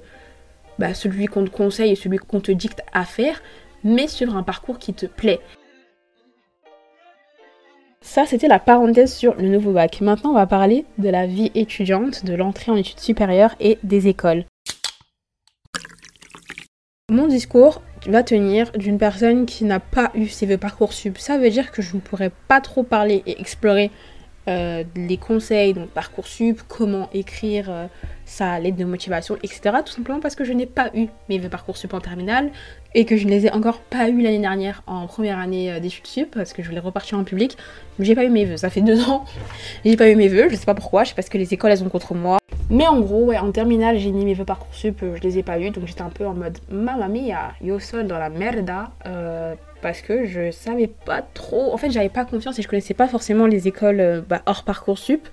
bah, 0.78 0.94
celui 0.94 1.26
qu'on 1.26 1.44
te 1.44 1.50
conseille 1.50 1.92
et 1.92 1.96
celui 1.96 2.18
qu'on 2.18 2.40
te 2.40 2.52
dicte 2.52 2.82
à 2.92 3.04
faire, 3.04 3.42
mais 3.84 4.06
suivre 4.06 4.36
un 4.36 4.42
parcours 4.42 4.78
qui 4.78 4.94
te 4.94 5.06
plaît. 5.06 5.40
Ça, 8.00 8.24
c'était 8.26 8.48
la 8.48 8.58
parenthèse 8.58 9.12
sur 9.12 9.34
le 9.34 9.48
nouveau 9.48 9.72
bac. 9.72 10.00
Maintenant, 10.00 10.30
on 10.30 10.34
va 10.34 10.46
parler 10.46 10.86
de 10.98 11.08
la 11.08 11.26
vie 11.26 11.50
étudiante, 11.54 12.24
de 12.24 12.34
l'entrée 12.34 12.70
en 12.70 12.76
études 12.76 13.00
supérieures 13.00 13.54
et 13.60 13.78
des 13.82 14.08
écoles. 14.08 14.44
Mon 17.10 17.26
discours 17.26 17.82
va 18.06 18.22
tenir 18.22 18.70
d'une 18.72 18.98
personne 18.98 19.46
qui 19.46 19.64
n'a 19.64 19.80
pas 19.80 20.10
eu 20.14 20.28
ses 20.28 20.46
vœux 20.46 20.58
Parcoursup. 20.58 21.18
Ça 21.18 21.38
veut 21.38 21.50
dire 21.50 21.70
que 21.72 21.82
je 21.82 21.96
ne 21.96 22.00
pourrais 22.00 22.30
pas 22.48 22.60
trop 22.60 22.82
parler 22.82 23.22
et 23.26 23.40
explorer 23.40 23.90
euh, 24.48 24.82
les 24.96 25.18
conseils, 25.18 25.74
donc 25.74 25.90
Parcoursup, 25.90 26.62
comment 26.66 27.10
écrire 27.12 27.66
euh, 27.68 27.86
sa 28.24 28.58
lettre 28.58 28.78
de 28.78 28.84
motivation, 28.84 29.36
etc. 29.42 29.60
Tout 29.84 29.92
simplement 29.92 30.20
parce 30.20 30.34
que 30.34 30.44
je 30.44 30.52
n'ai 30.52 30.64
pas 30.64 30.90
eu 30.94 31.08
mes 31.28 31.38
vœux 31.38 31.50
Parcoursup 31.50 31.92
en 31.92 32.00
terminale 32.00 32.50
et 32.94 33.04
que 33.04 33.18
je 33.18 33.26
ne 33.26 33.30
les 33.30 33.46
ai 33.46 33.52
encore 33.52 33.80
pas 33.80 34.08
eu 34.08 34.22
l'année 34.22 34.38
dernière 34.38 34.82
en 34.86 35.06
première 35.06 35.38
année 35.38 35.70
euh, 35.70 35.80
d'études 35.80 36.06
sup 36.06 36.34
parce 36.34 36.54
que 36.54 36.62
je 36.62 36.68
voulais 36.68 36.80
repartir 36.80 37.18
en 37.18 37.24
public. 37.24 37.58
Mais 37.98 38.06
j'ai 38.06 38.14
pas 38.14 38.24
eu 38.24 38.30
mes 38.30 38.46
vœux, 38.46 38.56
ça 38.56 38.70
fait 38.70 38.80
deux 38.80 39.06
ans. 39.06 39.26
j'ai 39.84 39.96
pas 39.96 40.08
eu 40.08 40.16
mes 40.16 40.28
vœux, 40.28 40.48
je 40.48 40.56
sais 40.56 40.64
pas 40.64 40.74
pourquoi, 40.74 41.04
je 41.04 41.12
sais 41.14 41.22
que 41.22 41.38
les 41.38 41.52
écoles 41.52 41.72
elles 41.72 41.84
ont 41.84 41.90
contre 41.90 42.14
moi. 42.14 42.38
Mais 42.70 42.86
en 42.86 43.00
gros, 43.00 43.24
ouais, 43.24 43.38
en 43.38 43.50
terminale, 43.50 43.98
j'ai 43.98 44.12
mis 44.12 44.24
mes 44.24 44.34
vœux 44.34 44.46
Parcoursup, 44.46 45.04
je 45.14 45.20
les 45.20 45.38
ai 45.38 45.42
pas 45.42 45.58
eu 45.58 45.70
donc 45.70 45.86
j'étais 45.86 46.02
un 46.02 46.10
peu 46.10 46.26
en 46.26 46.34
mode 46.34 46.58
Mamma 46.70 47.08
mia, 47.08 47.52
yo 47.60 47.78
sol 47.78 48.06
dans 48.06 48.18
la 48.18 48.30
merda 48.30 48.92
parce 49.80 50.00
que 50.00 50.26
je 50.26 50.50
savais 50.50 50.88
pas 50.88 51.22
trop. 51.22 51.72
En 51.72 51.76
fait, 51.76 51.90
j'avais 51.90 52.08
pas 52.08 52.24
confiance 52.24 52.58
et 52.58 52.62
je 52.62 52.68
connaissais 52.68 52.94
pas 52.94 53.08
forcément 53.08 53.46
les 53.46 53.68
écoles 53.68 54.00
euh, 54.00 54.20
bah, 54.20 54.42
hors 54.46 54.64
Parcoursup. 54.64 55.28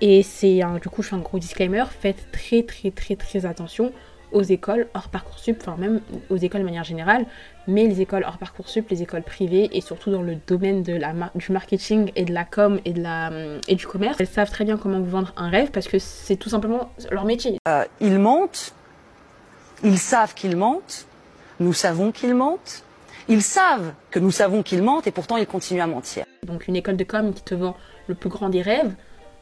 Et 0.00 0.22
c'est 0.22 0.60
du 0.82 0.88
coup, 0.90 1.02
je 1.02 1.08
fais 1.08 1.16
un 1.16 1.20
gros 1.20 1.38
disclaimer 1.38 1.84
faites 2.00 2.30
très 2.30 2.62
très 2.62 2.90
très 2.90 3.16
très 3.16 3.46
attention 3.46 3.92
aux 4.32 4.42
écoles 4.42 4.88
hors 4.94 5.08
Parcoursup, 5.08 5.56
enfin 5.60 5.76
même 5.78 6.00
aux 6.30 6.36
écoles 6.36 6.60
de 6.60 6.66
manière 6.66 6.84
générale, 6.84 7.26
mais 7.66 7.86
les 7.86 8.00
écoles 8.00 8.24
hors 8.26 8.38
Parcoursup, 8.38 8.88
les 8.90 9.02
écoles 9.02 9.22
privées 9.22 9.70
et 9.72 9.80
surtout 9.80 10.10
dans 10.10 10.22
le 10.22 10.36
domaine 10.46 10.82
du 10.82 11.52
marketing 11.52 12.10
et 12.16 12.24
de 12.24 12.32
la 12.32 12.44
com 12.44 12.80
la, 12.84 13.30
et 13.68 13.74
du 13.74 13.86
commerce, 13.86 14.16
elles 14.20 14.26
savent 14.26 14.50
très 14.50 14.64
bien 14.64 14.76
comment 14.76 14.98
vous 14.98 15.10
vendre 15.10 15.32
un 15.36 15.48
rêve 15.48 15.70
parce 15.70 15.88
que 15.88 15.98
c'est 15.98 16.36
tout 16.36 16.48
simplement 16.48 16.90
leur 17.10 17.24
métier. 17.24 17.58
Euh, 17.68 17.84
ils 18.00 18.18
mentent, 18.18 18.74
ils 19.82 19.98
savent 19.98 20.34
qu'ils 20.34 20.56
mentent, 20.56 21.06
nous 21.60 21.72
savons 21.72 22.12
qu'ils 22.12 22.34
mentent, 22.34 22.82
ils 23.28 23.42
savent 23.42 23.92
que 24.10 24.18
nous 24.18 24.30
savons 24.30 24.62
qu'ils 24.62 24.82
mentent 24.82 25.06
et 25.06 25.10
pourtant 25.10 25.36
ils 25.36 25.46
continuent 25.46 25.80
à 25.80 25.86
mentir. 25.86 26.24
Donc 26.44 26.68
une 26.68 26.76
école 26.76 26.96
de 26.96 27.04
com 27.04 27.32
qui 27.34 27.42
te 27.42 27.54
vend 27.54 27.76
le 28.06 28.14
plus 28.14 28.30
grand 28.30 28.48
des 28.48 28.62
rêves, 28.62 28.92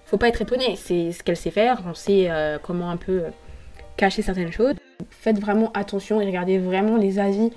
faut 0.07 0.17
pas 0.17 0.29
être 0.29 0.43
étonné, 0.43 0.77
c'est 0.77 1.13
ce 1.13 1.23
qu'elle 1.23 1.37
sait 1.37 1.51
faire, 1.51 1.83
on 1.87 1.95
sait 1.95 2.31
euh, 2.31 2.59
comment 2.63 2.91
un 2.91 2.97
peu 2.97 3.13
euh, 3.13 3.31
cacher 3.97 4.23
certaines 4.23 4.53
choses. 4.53 4.75
Faites 5.11 5.39
vraiment 5.39 5.71
attention 5.75 6.21
et 6.21 6.27
regardez 6.27 6.59
vraiment 6.59 6.97
les 6.97 7.19
avis, 7.19 7.51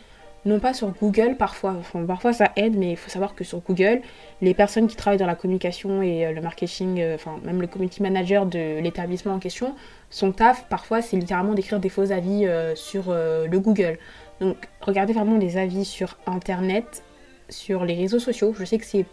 non 0.46 0.60
pas 0.60 0.74
sur 0.74 0.90
Google 0.90 1.36
parfois, 1.38 1.76
parfois 2.08 2.34
ça 2.34 2.52
aide, 2.56 2.78
mais 2.78 2.92
il 2.92 2.98
faut 2.98 3.10
savoir 3.10 3.36
que 3.36 3.44
sur 3.44 3.60
Google, 3.60 4.02
les 4.42 4.54
personnes 4.54 4.88
qui 4.88 4.96
travaillent 4.96 5.20
dans 5.20 5.28
la 5.28 5.36
communication 5.36 6.02
et 6.02 6.26
euh, 6.26 6.32
le 6.32 6.42
marketing, 6.42 7.04
enfin 7.14 7.40
même 7.44 7.62
le 7.62 7.68
community 7.68 8.02
manager 8.02 8.46
de 8.46 8.80
l'établissement 8.80 9.34
en 9.34 9.40
question, 9.40 9.76
son 10.10 10.32
taf 10.32 10.68
parfois 10.68 11.02
c'est 11.02 11.18
littéralement 11.18 11.54
d'écrire 11.54 11.80
des 11.80 11.90
faux 11.90 12.12
avis 12.12 12.48
sur 12.76 13.14
le 13.14 13.60
Google. 13.60 13.98
Donc 14.42 14.68
regardez 14.82 15.14
vraiment 15.14 15.38
les 15.38 15.58
avis 15.58 15.86
sur 15.86 16.18
internet, 16.26 17.04
sur 17.50 17.86
les 17.86 17.96
réseaux 17.96 18.20
sociaux. 18.20 18.54
Je 18.58 18.66
sais 18.66 18.78
que 18.78 18.86
c'est 18.86 19.06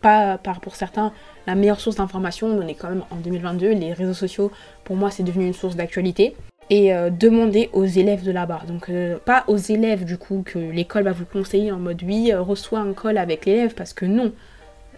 pas 0.00 0.38
pour 0.62 0.76
certains 0.76 1.12
la 1.46 1.54
meilleure 1.54 1.80
source 1.80 1.96
d'information. 1.96 2.46
On 2.46 2.66
est 2.66 2.74
quand 2.74 2.88
même 2.88 3.04
en 3.10 3.16
2022. 3.16 3.72
Les 3.72 3.92
réseaux 3.92 4.14
sociaux, 4.14 4.52
pour 4.84 4.96
moi, 4.96 5.10
c'est 5.10 5.22
devenu 5.22 5.46
une 5.46 5.54
source 5.54 5.76
d'actualité. 5.76 6.36
Et 6.70 6.92
euh, 6.92 7.08
demandez 7.08 7.70
aux 7.72 7.86
élèves 7.86 8.24
de 8.24 8.30
là-bas. 8.30 8.62
Donc 8.68 8.90
euh, 8.90 9.16
pas 9.18 9.44
aux 9.46 9.56
élèves 9.56 10.04
du 10.04 10.18
coup 10.18 10.42
que 10.44 10.58
l'école 10.58 11.04
va 11.04 11.12
vous 11.12 11.24
conseiller 11.24 11.72
en 11.72 11.78
mode 11.78 12.02
oui, 12.02 12.30
euh, 12.30 12.42
reçois 12.42 12.80
un 12.80 12.92
call 12.92 13.16
avec 13.16 13.46
l'élève 13.46 13.74
parce 13.74 13.94
que 13.94 14.04
non. 14.04 14.32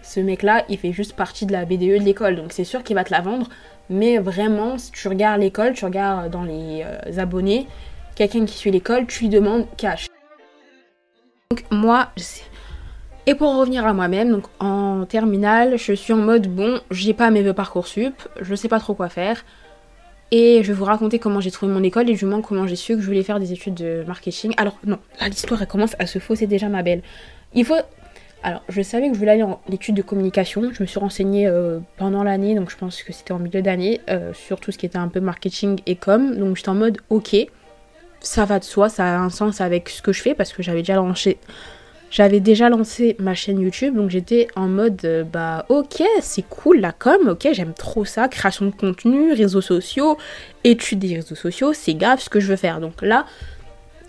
Ce 0.03 0.19
mec-là, 0.19 0.65
il 0.67 0.77
fait 0.77 0.91
juste 0.91 1.13
partie 1.13 1.45
de 1.45 1.53
la 1.53 1.63
BDE 1.63 1.99
de 1.99 2.03
l'école. 2.03 2.35
Donc 2.35 2.51
c'est 2.51 2.63
sûr 2.63 2.83
qu'il 2.83 2.95
va 2.95 3.03
te 3.03 3.11
la 3.11 3.21
vendre. 3.21 3.47
Mais 3.89 4.17
vraiment, 4.17 4.77
si 4.77 4.91
tu 4.91 5.07
regardes 5.07 5.41
l'école, 5.41 5.73
tu 5.73 5.85
regardes 5.85 6.31
dans 6.31 6.43
les 6.43 6.83
abonnés, 7.17 7.67
quelqu'un 8.15 8.45
qui 8.45 8.57
suit 8.57 8.71
l'école, 8.71 9.07
tu 9.07 9.23
lui 9.23 9.29
demandes 9.29 9.65
cash. 9.77 10.07
Donc 11.51 11.63
moi, 11.71 12.09
je 12.17 12.23
sais. 12.23 12.43
Et 13.27 13.35
pour 13.35 13.55
revenir 13.55 13.85
à 13.85 13.93
moi-même, 13.93 14.31
donc 14.31 14.45
en 14.59 15.05
terminale, 15.05 15.77
je 15.77 15.93
suis 15.93 16.11
en 16.11 16.17
mode 16.17 16.47
bon, 16.47 16.81
j'ai 16.89 17.13
pas 17.13 17.29
mes 17.29 17.43
vœux 17.43 17.53
Parcoursup, 17.53 18.15
je 18.39 18.55
sais 18.55 18.67
pas 18.67 18.79
trop 18.79 18.95
quoi 18.95 19.09
faire. 19.09 19.45
Et 20.31 20.63
je 20.63 20.69
vais 20.69 20.73
vous 20.73 20.85
raconter 20.85 21.19
comment 21.19 21.41
j'ai 21.41 21.51
trouvé 21.51 21.71
mon 21.71 21.83
école 21.83 22.09
et 22.09 22.13
du 22.13 22.25
moins 22.25 22.41
comment 22.41 22.65
j'ai 22.65 22.77
su 22.77 22.95
que 22.95 23.01
je 23.01 23.05
voulais 23.05 23.21
faire 23.21 23.39
des 23.39 23.51
études 23.51 23.75
de 23.75 24.03
marketing. 24.07 24.53
Alors 24.57 24.77
non, 24.85 24.97
l'histoire 25.21 25.61
elle 25.61 25.67
commence 25.67 25.95
à 25.99 26.07
se 26.07 26.19
fausser 26.19 26.47
déjà 26.47 26.69
ma 26.69 26.83
belle. 26.83 27.03
Il 27.53 27.65
faut... 27.65 27.75
Alors 28.41 28.63
je 28.69 28.81
savais 28.81 29.09
que 29.09 29.13
je 29.13 29.19
voulais 29.19 29.33
aller 29.33 29.43
en 29.43 29.61
études 29.71 29.95
de 29.95 30.01
communication, 30.01 30.71
je 30.73 30.81
me 30.81 30.87
suis 30.87 30.99
renseignée 30.99 31.45
euh, 31.47 31.79
pendant 31.97 32.23
l'année, 32.23 32.55
donc 32.55 32.71
je 32.71 32.77
pense 32.77 33.03
que 33.03 33.13
c'était 33.13 33.33
en 33.33 33.39
milieu 33.39 33.61
d'année, 33.61 34.01
euh, 34.09 34.33
sur 34.33 34.59
tout 34.59 34.71
ce 34.71 34.79
qui 34.79 34.87
était 34.87 34.97
un 34.97 35.09
peu 35.09 35.19
marketing 35.19 35.79
et 35.85 35.95
com. 35.95 36.35
Donc 36.37 36.55
j'étais 36.55 36.69
en 36.69 36.75
mode 36.75 36.97
ok, 37.09 37.35
ça 38.21 38.45
va 38.45 38.59
de 38.59 38.63
soi, 38.63 38.87
ça 38.89 39.05
a 39.05 39.19
un 39.19 39.29
sens 39.29 39.59
avec 39.61 39.89
ce 39.89 40.01
que 40.01 40.13
je 40.13 40.21
fais 40.21 40.33
parce 40.33 40.53
que 40.53 40.63
j'avais 40.63 40.81
déjà 40.81 40.95
lancé 40.95 41.37
j'avais 42.11 42.41
déjà 42.41 42.67
lancé 42.67 43.15
ma 43.19 43.33
chaîne 43.33 43.61
YouTube, 43.61 43.95
donc 43.95 44.09
j'étais 44.09 44.47
en 44.57 44.67
mode 44.67 44.99
euh, 45.05 45.23
bah 45.23 45.65
ok, 45.69 46.03
c'est 46.19 46.41
cool 46.41 46.81
la 46.81 46.91
com, 46.91 47.29
ok, 47.29 47.47
j'aime 47.53 47.73
trop 47.73 48.03
ça, 48.03 48.27
création 48.27 48.65
de 48.65 48.71
contenu, 48.71 49.31
réseaux 49.31 49.61
sociaux, 49.61 50.17
études 50.65 50.99
des 50.99 51.15
réseaux 51.15 51.35
sociaux, 51.35 51.71
c'est 51.71 51.93
grave 51.93 52.19
ce 52.19 52.29
que 52.29 52.41
je 52.41 52.47
veux 52.47 52.57
faire. 52.57 52.81
Donc 52.81 53.01
là, 53.01 53.25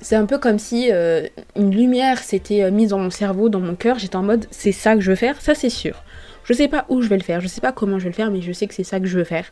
c'est 0.00 0.16
un 0.16 0.26
peu 0.26 0.38
comme 0.38 0.58
si 0.58 0.88
euh, 0.90 1.28
une 1.54 1.72
lumière 1.72 2.18
s'était 2.18 2.64
euh, 2.64 2.72
mise 2.72 2.88
dans 2.88 2.98
mon 2.98 3.10
cerveau, 3.10 3.48
dans 3.48 3.60
mon 3.60 3.76
cœur, 3.76 4.00
j'étais 4.00 4.16
en 4.16 4.24
mode 4.24 4.46
c'est 4.50 4.72
ça 4.72 4.96
que 4.96 5.00
je 5.00 5.10
veux 5.10 5.16
faire, 5.16 5.40
ça 5.40 5.54
c'est 5.54 5.70
sûr. 5.70 6.02
Je 6.42 6.54
sais 6.54 6.66
pas 6.66 6.86
où 6.88 7.02
je 7.02 7.08
vais 7.08 7.16
le 7.16 7.22
faire, 7.22 7.40
je 7.40 7.46
sais 7.46 7.60
pas 7.60 7.70
comment 7.70 8.00
je 8.00 8.04
vais 8.04 8.10
le 8.10 8.16
faire, 8.16 8.32
mais 8.32 8.42
je 8.42 8.50
sais 8.50 8.66
que 8.66 8.74
c'est 8.74 8.82
ça 8.82 8.98
que 8.98 9.06
je 9.06 9.16
veux 9.16 9.24
faire. 9.24 9.48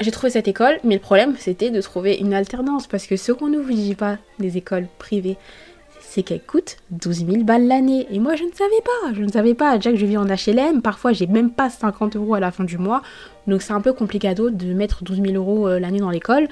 J'ai 0.00 0.10
trouvé 0.10 0.30
cette 0.30 0.48
école, 0.48 0.78
mais 0.84 0.94
le 0.94 1.00
problème 1.00 1.34
c'était 1.38 1.70
de 1.70 1.80
trouver 1.80 2.16
une 2.16 2.34
alternance 2.34 2.86
parce 2.86 3.06
que 3.06 3.16
ce 3.16 3.32
qu'on 3.32 3.48
ne 3.48 3.58
vous 3.58 3.72
dit 3.72 3.94
pas 3.94 4.18
des 4.38 4.56
écoles 4.56 4.86
privées, 4.98 5.36
c'est 6.00 6.22
qu'elles 6.22 6.42
coûtent 6.42 6.76
12 6.90 7.26
000 7.26 7.44
balles 7.44 7.66
l'année. 7.66 8.06
Et 8.10 8.18
moi 8.18 8.36
je 8.36 8.44
ne 8.44 8.52
savais 8.52 8.82
pas, 8.84 9.14
je 9.14 9.22
ne 9.22 9.28
savais 9.28 9.54
pas. 9.54 9.76
Déjà 9.76 9.90
que 9.90 9.96
je 9.96 10.06
vis 10.06 10.18
en 10.18 10.26
HLM, 10.26 10.82
parfois 10.82 11.12
j'ai 11.12 11.26
même 11.26 11.50
pas 11.50 11.70
50 11.70 12.16
euros 12.16 12.34
à 12.34 12.40
la 12.40 12.50
fin 12.50 12.64
du 12.64 12.78
mois, 12.78 13.02
donc 13.46 13.62
c'est 13.62 13.72
un 13.72 13.80
peu 13.80 13.92
compliqué 13.92 14.32
de 14.34 14.74
mettre 14.74 15.02
12 15.02 15.22
000 15.22 15.34
euros 15.34 15.68
euh, 15.68 15.78
l'année 15.78 16.00
dans 16.00 16.10
l'école. 16.10 16.48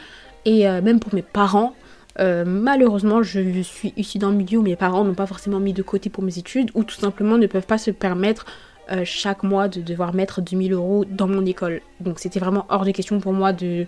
Et 0.46 0.68
euh, 0.68 0.82
même 0.82 1.00
pour 1.00 1.14
mes 1.14 1.22
parents, 1.22 1.74
euh, 2.20 2.44
malheureusement, 2.46 3.22
je 3.22 3.62
suis 3.62 3.92
ici 3.96 4.18
dans 4.18 4.30
le 4.30 4.36
milieu 4.36 4.58
où 4.58 4.62
mes 4.62 4.76
parents 4.76 5.04
n'ont 5.04 5.14
pas 5.14 5.26
forcément 5.26 5.60
mis 5.60 5.72
de 5.72 5.82
côté 5.82 6.10
pour 6.10 6.22
mes 6.22 6.38
études 6.38 6.70
ou 6.74 6.84
tout 6.84 6.94
simplement 6.94 7.38
ne 7.38 7.46
peuvent 7.46 7.66
pas 7.66 7.78
se 7.78 7.90
permettre 7.90 8.46
euh, 8.90 9.02
chaque 9.04 9.42
mois 9.42 9.68
de 9.68 9.80
devoir 9.80 10.14
mettre 10.14 10.40
2000 10.42 10.72
euros 10.72 11.04
dans 11.04 11.26
mon 11.26 11.44
école. 11.46 11.80
Donc 12.00 12.18
c'était 12.18 12.40
vraiment 12.40 12.66
hors 12.68 12.84
de 12.84 12.90
question 12.90 13.20
pour 13.20 13.32
moi 13.32 13.52
de 13.52 13.86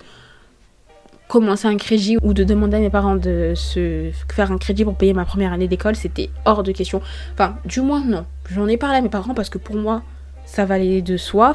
commencer 1.29 1.67
un 1.67 1.77
crédit 1.77 2.19
ou 2.23 2.33
de 2.35 2.45
demander 2.45 2.77
à 2.77 2.81
mes 2.81 2.91
parents 2.91 3.17
de 3.17 3.53
se 3.55 4.11
faire 4.33 4.53
un 4.53 4.59
crédit 4.59 4.85
pour 4.85 4.95
payer 4.97 5.13
ma 5.13 5.25
première 5.25 5.53
année 5.53 5.69
d'école. 5.69 5.97
C'était 5.97 6.31
hors 6.45 6.63
de 6.63 6.73
question. 6.73 7.03
Enfin, 7.33 7.57
du 7.65 7.81
moins 7.81 8.05
non. 8.05 8.25
J'en 8.51 8.67
ai 8.69 8.77
parlé 8.77 8.99
à 8.99 9.01
mes 9.01 9.09
parents 9.09 9.35
parce 9.35 9.51
que 9.51 9.59
pour 9.59 9.77
moi, 9.77 10.03
ça 10.45 10.65
valait 10.65 11.03
de 11.03 11.17
soi. 11.17 11.53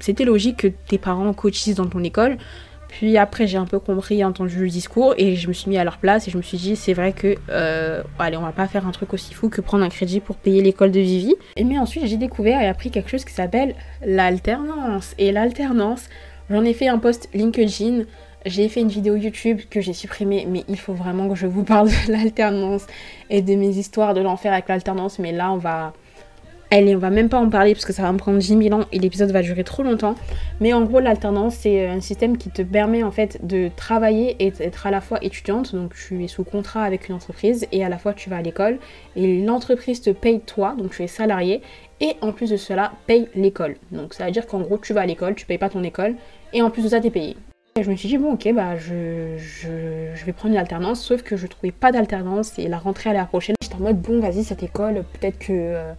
C'était 0.00 0.24
logique 0.24 0.58
que 0.58 0.68
tes 0.68 0.98
parents 0.98 1.32
cotisent 1.32 1.76
dans 1.76 1.86
ton 1.86 2.04
école. 2.04 2.36
Puis 2.92 3.16
après, 3.16 3.46
j'ai 3.46 3.56
un 3.56 3.64
peu 3.64 3.78
compris, 3.78 4.22
entendu 4.22 4.58
le 4.60 4.68
discours 4.68 5.14
et 5.16 5.34
je 5.34 5.48
me 5.48 5.54
suis 5.54 5.70
mis 5.70 5.78
à 5.78 5.84
leur 5.84 5.96
place 5.96 6.28
et 6.28 6.30
je 6.30 6.36
me 6.36 6.42
suis 6.42 6.58
dit, 6.58 6.76
c'est 6.76 6.92
vrai 6.92 7.14
que, 7.14 7.36
euh, 7.48 8.02
allez, 8.18 8.36
on 8.36 8.42
va 8.42 8.52
pas 8.52 8.66
faire 8.68 8.86
un 8.86 8.90
truc 8.90 9.14
aussi 9.14 9.32
fou 9.32 9.48
que 9.48 9.62
prendre 9.62 9.82
un 9.82 9.88
crédit 9.88 10.20
pour 10.20 10.36
payer 10.36 10.60
l'école 10.60 10.90
de 10.90 11.00
Vivi. 11.00 11.34
Et 11.56 11.64
mais 11.64 11.78
ensuite, 11.78 12.04
j'ai 12.04 12.18
découvert 12.18 12.60
et 12.60 12.68
appris 12.68 12.90
quelque 12.90 13.08
chose 13.08 13.24
qui 13.24 13.32
s'appelle 13.32 13.74
l'alternance. 14.04 15.14
Et 15.16 15.32
l'alternance, 15.32 16.10
j'en 16.50 16.64
ai 16.64 16.74
fait 16.74 16.88
un 16.88 16.98
post 16.98 17.30
LinkedIn. 17.32 18.04
J'ai 18.44 18.68
fait 18.68 18.80
une 18.80 18.88
vidéo 18.88 19.16
YouTube 19.16 19.60
que 19.70 19.80
j'ai 19.80 19.94
supprimée, 19.94 20.46
mais 20.46 20.64
il 20.68 20.78
faut 20.78 20.92
vraiment 20.92 21.30
que 21.30 21.34
je 21.34 21.46
vous 21.46 21.64
parle 21.64 21.88
de 21.88 21.94
l'alternance 22.12 22.86
et 23.30 23.40
de 23.40 23.54
mes 23.54 23.78
histoires 23.78 24.12
de 24.12 24.20
l'enfer 24.20 24.52
avec 24.52 24.68
l'alternance. 24.68 25.18
Mais 25.18 25.32
là, 25.32 25.50
on 25.50 25.56
va, 25.56 25.94
Allez, 26.74 26.96
on 26.96 27.00
va 27.00 27.10
même 27.10 27.28
pas 27.28 27.36
en 27.36 27.50
parler 27.50 27.74
parce 27.74 27.84
que 27.84 27.92
ça 27.92 28.00
va 28.00 28.10
me 28.12 28.16
prendre 28.16 28.38
10 28.38 28.56
000 28.56 28.74
ans 28.74 28.86
et 28.92 28.98
l'épisode 28.98 29.30
va 29.30 29.42
durer 29.42 29.62
trop 29.62 29.82
longtemps. 29.82 30.14
Mais 30.58 30.72
en 30.72 30.80
gros, 30.80 31.00
l'alternance, 31.00 31.56
c'est 31.56 31.86
un 31.86 32.00
système 32.00 32.38
qui 32.38 32.48
te 32.48 32.62
permet 32.62 33.02
en 33.02 33.10
fait 33.10 33.46
de 33.46 33.68
travailler 33.76 34.36
et 34.38 34.52
d'être 34.52 34.86
à 34.86 34.90
la 34.90 35.02
fois 35.02 35.22
étudiante, 35.22 35.74
donc 35.74 35.92
tu 35.94 36.24
es 36.24 36.28
sous 36.28 36.44
contrat 36.44 36.84
avec 36.84 37.10
une 37.10 37.14
entreprise 37.14 37.66
et 37.72 37.84
à 37.84 37.90
la 37.90 37.98
fois 37.98 38.14
tu 38.14 38.30
vas 38.30 38.38
à 38.38 38.42
l'école 38.42 38.78
et 39.16 39.42
l'entreprise 39.42 40.00
te 40.00 40.08
paye 40.08 40.40
toi, 40.40 40.74
donc 40.78 40.92
tu 40.92 41.02
es 41.02 41.08
salarié 41.08 41.60
et 42.00 42.16
en 42.22 42.32
plus 42.32 42.48
de 42.48 42.56
cela 42.56 42.92
paye 43.06 43.28
l'école. 43.34 43.76
Donc 43.90 44.14
ça 44.14 44.24
veut 44.24 44.32
dire 44.32 44.46
qu'en 44.46 44.62
gros, 44.62 44.78
tu 44.78 44.94
vas 44.94 45.02
à 45.02 45.06
l'école, 45.06 45.34
tu 45.34 45.44
payes 45.44 45.58
pas 45.58 45.68
ton 45.68 45.82
école 45.82 46.14
et 46.54 46.62
en 46.62 46.70
plus 46.70 46.84
de 46.84 46.88
ça, 46.88 47.02
tu 47.02 47.08
es 47.08 47.10
payé. 47.10 47.36
Et 47.76 47.82
je 47.82 47.90
me 47.90 47.96
suis 47.96 48.08
dit, 48.08 48.16
bon, 48.16 48.32
ok, 48.32 48.50
bah, 48.54 48.78
je, 48.78 49.36
je, 49.36 50.24
vais 50.24 50.32
prendre 50.32 50.54
une 50.54 50.60
alternance, 50.60 51.02
sauf 51.02 51.22
que 51.22 51.36
je 51.36 51.46
trouvais 51.46 51.72
pas 51.72 51.92
d'alternance 51.92 52.58
et 52.58 52.66
la 52.68 52.78
rentrée 52.78 53.10
à 53.10 53.12
la 53.12 53.26
prochaine. 53.26 53.56
J'étais 53.62 53.74
en 53.74 53.80
mode, 53.80 54.00
bon, 54.00 54.20
vas-y, 54.20 54.42
cette 54.42 54.62
école, 54.62 55.04
peut-être 55.20 55.38
que. 55.38 55.52
Euh, 55.52 55.92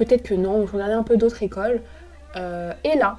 Peut-être 0.00 0.22
que 0.22 0.32
non, 0.32 0.66
je 0.66 0.72
regardais 0.72 0.94
un 0.94 1.02
peu 1.02 1.18
d'autres 1.18 1.42
écoles. 1.42 1.82
Euh, 2.34 2.72
et 2.84 2.96
là, 2.96 3.18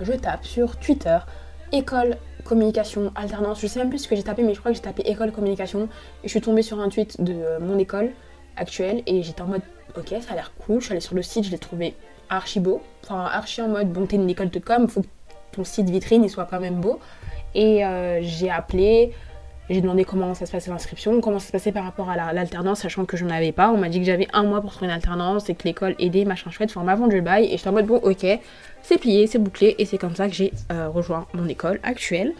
je 0.00 0.12
tape 0.12 0.44
sur 0.44 0.76
Twitter, 0.76 1.18
école 1.72 2.18
communication 2.44 3.10
alternance. 3.16 3.60
Je 3.60 3.66
sais 3.66 3.80
même 3.80 3.88
plus 3.88 3.98
ce 3.98 4.06
que 4.06 4.14
j'ai 4.14 4.22
tapé, 4.22 4.44
mais 4.44 4.54
je 4.54 4.60
crois 4.60 4.70
que 4.70 4.76
j'ai 4.76 4.82
tapé 4.84 5.02
école 5.06 5.32
communication. 5.32 5.88
Et 6.22 6.28
je 6.28 6.28
suis 6.28 6.40
tombée 6.40 6.62
sur 6.62 6.78
un 6.78 6.88
tweet 6.88 7.20
de 7.20 7.32
euh, 7.32 7.58
mon 7.58 7.80
école 7.80 8.12
actuelle 8.56 9.02
et 9.06 9.24
j'étais 9.24 9.42
en 9.42 9.48
mode 9.48 9.62
ok, 9.96 10.14
ça 10.20 10.34
a 10.34 10.34
l'air 10.36 10.52
cool. 10.64 10.78
Je 10.78 10.84
suis 10.84 10.92
allée 10.92 11.00
sur 11.00 11.16
le 11.16 11.22
site, 11.22 11.46
je 11.46 11.50
l'ai 11.50 11.58
trouvé 11.58 11.96
archi 12.30 12.60
beau. 12.60 12.80
Enfin, 13.02 13.24
archi 13.24 13.60
en 13.60 13.66
mode 13.66 13.92
bon, 13.92 14.06
t'es 14.06 14.14
une 14.14 14.30
école 14.30 14.50
de 14.50 14.60
com, 14.60 14.86
faut 14.86 15.02
que 15.02 15.08
ton 15.50 15.64
site 15.64 15.90
vitrine 15.90 16.22
il 16.22 16.30
soit 16.30 16.46
quand 16.48 16.60
même 16.60 16.76
beau. 16.76 17.00
Et 17.56 17.84
euh, 17.84 18.20
j'ai 18.22 18.50
appelé, 18.50 19.14
j'ai 19.68 19.80
demandé 19.80 20.04
comment 20.04 20.34
ça 20.34 20.46
se 20.46 20.52
passait 20.52 20.70
l'inscription, 20.70 21.20
comment 21.20 21.38
ça 21.38 21.48
se 21.48 21.52
passait 21.52 21.72
par 21.72 21.84
rapport 21.84 22.08
à 22.08 22.32
l'alternance, 22.32 22.80
sachant 22.80 23.04
que 23.04 23.16
je 23.16 23.24
n'en 23.24 23.34
avais 23.34 23.52
pas. 23.52 23.70
On 23.70 23.78
m'a 23.78 23.88
dit 23.88 23.98
que 23.98 24.04
j'avais 24.06 24.28
un 24.32 24.44
mois 24.44 24.60
pour 24.60 24.70
trouver 24.70 24.86
une 24.86 24.92
alternance 24.92 25.48
et 25.50 25.54
que 25.54 25.64
l'école 25.64 25.96
aidait, 25.98 26.24
machin 26.24 26.50
chouette. 26.50 26.70
Enfin, 26.70 26.84
m'a 26.84 26.94
vendu 26.94 27.16
le 27.16 27.22
bail 27.22 27.46
et 27.46 27.56
j'étais 27.56 27.68
en 27.68 27.72
mode 27.72 27.86
bon, 27.86 27.96
ok, 27.96 28.26
c'est 28.82 28.98
plié, 28.98 29.26
c'est 29.26 29.38
bouclé 29.38 29.74
et 29.78 29.84
c'est 29.84 29.98
comme 29.98 30.14
ça 30.14 30.28
que 30.28 30.34
j'ai 30.34 30.52
euh, 30.70 30.88
rejoint 30.88 31.26
mon 31.34 31.48
école 31.48 31.80
actuelle. 31.82 32.32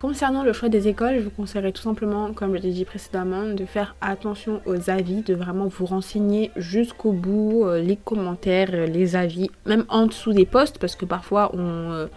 Concernant 0.00 0.44
le 0.44 0.54
choix 0.54 0.70
des 0.70 0.88
écoles, 0.88 1.18
je 1.18 1.24
vous 1.24 1.30
conseillerais 1.30 1.72
tout 1.72 1.82
simplement, 1.82 2.32
comme 2.32 2.56
je 2.56 2.62
l'ai 2.62 2.70
dit 2.70 2.86
précédemment, 2.86 3.52
de 3.52 3.66
faire 3.66 3.96
attention 4.00 4.62
aux 4.64 4.88
avis, 4.88 5.20
de 5.20 5.34
vraiment 5.34 5.66
vous 5.66 5.84
renseigner 5.84 6.50
jusqu'au 6.56 7.12
bout, 7.12 7.64
euh, 7.66 7.82
les 7.82 7.96
commentaires, 7.96 8.70
euh, 8.72 8.86
les 8.86 9.14
avis, 9.14 9.50
même 9.66 9.84
en 9.90 10.06
dessous 10.06 10.32
des 10.32 10.46
posts, 10.46 10.78
parce 10.78 10.96
que 10.96 11.04
parfois 11.04 11.50
on 11.54 12.08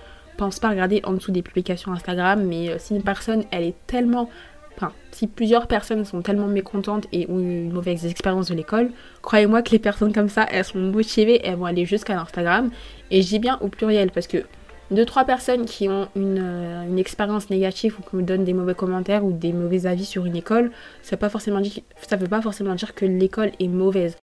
pas 0.62 0.70
regarder 0.70 1.02
en 1.04 1.14
dessous 1.14 1.32
des 1.32 1.42
publications 1.42 1.92
Instagram, 1.92 2.44
mais 2.44 2.70
euh, 2.70 2.76
si 2.80 2.96
une 2.96 3.04
personne, 3.04 3.44
elle 3.52 3.64
est 3.64 3.76
tellement... 3.88 4.30
Enfin, 4.76 4.92
si 5.12 5.28
plusieurs 5.28 5.68
personnes 5.68 6.04
sont 6.04 6.22
tellement 6.22 6.48
mécontentes 6.48 7.06
et 7.12 7.28
ont 7.30 7.40
eu 7.40 7.66
une 7.66 7.72
mauvaise 7.72 8.08
expérience 8.08 8.48
de 8.48 8.56
l'école, 8.56 8.90
croyez-moi 9.22 9.62
que 9.62 9.70
les 9.70 9.80
personnes 9.80 10.12
comme 10.12 10.30
ça, 10.30 10.48
elles 10.52 10.66
sont 10.66 10.80
motivées, 10.80 11.46
elles 11.46 11.56
vont 11.56 11.66
aller 11.66 11.86
jusqu'à 11.86 12.16
l'Instagram. 12.16 12.72
Et 13.12 13.20
dis 13.20 13.38
bien 13.38 13.60
au 13.62 13.68
pluriel, 13.68 14.10
parce 14.10 14.26
que 14.26 14.44
deux, 14.90 15.06
trois 15.06 15.26
personnes 15.26 15.66
qui 15.66 15.90
ont 15.90 16.08
une, 16.16 16.40
euh, 16.42 16.84
une, 16.88 17.00
expérience 17.00 17.50
négative 17.50 17.98
ou 18.00 18.10
qui 18.10 18.16
me 18.16 18.24
donnent 18.24 18.44
des 18.44 18.54
mauvais 18.54 18.76
commentaires 18.76 19.24
ou 19.24 19.32
des 19.32 19.54
mauvais 19.54 19.86
avis 19.86 20.06
sur 20.06 20.26
une 20.26 20.36
école, 20.36 20.72
ça 21.02 21.16
ne 21.16 21.22
veut 21.22 22.28
pas 22.28 22.42
forcément 22.42 22.76
dire 22.76 22.96
que 22.96 23.06
l'école 23.06 23.52
est 23.60 23.68
mauvaise. 23.68 24.18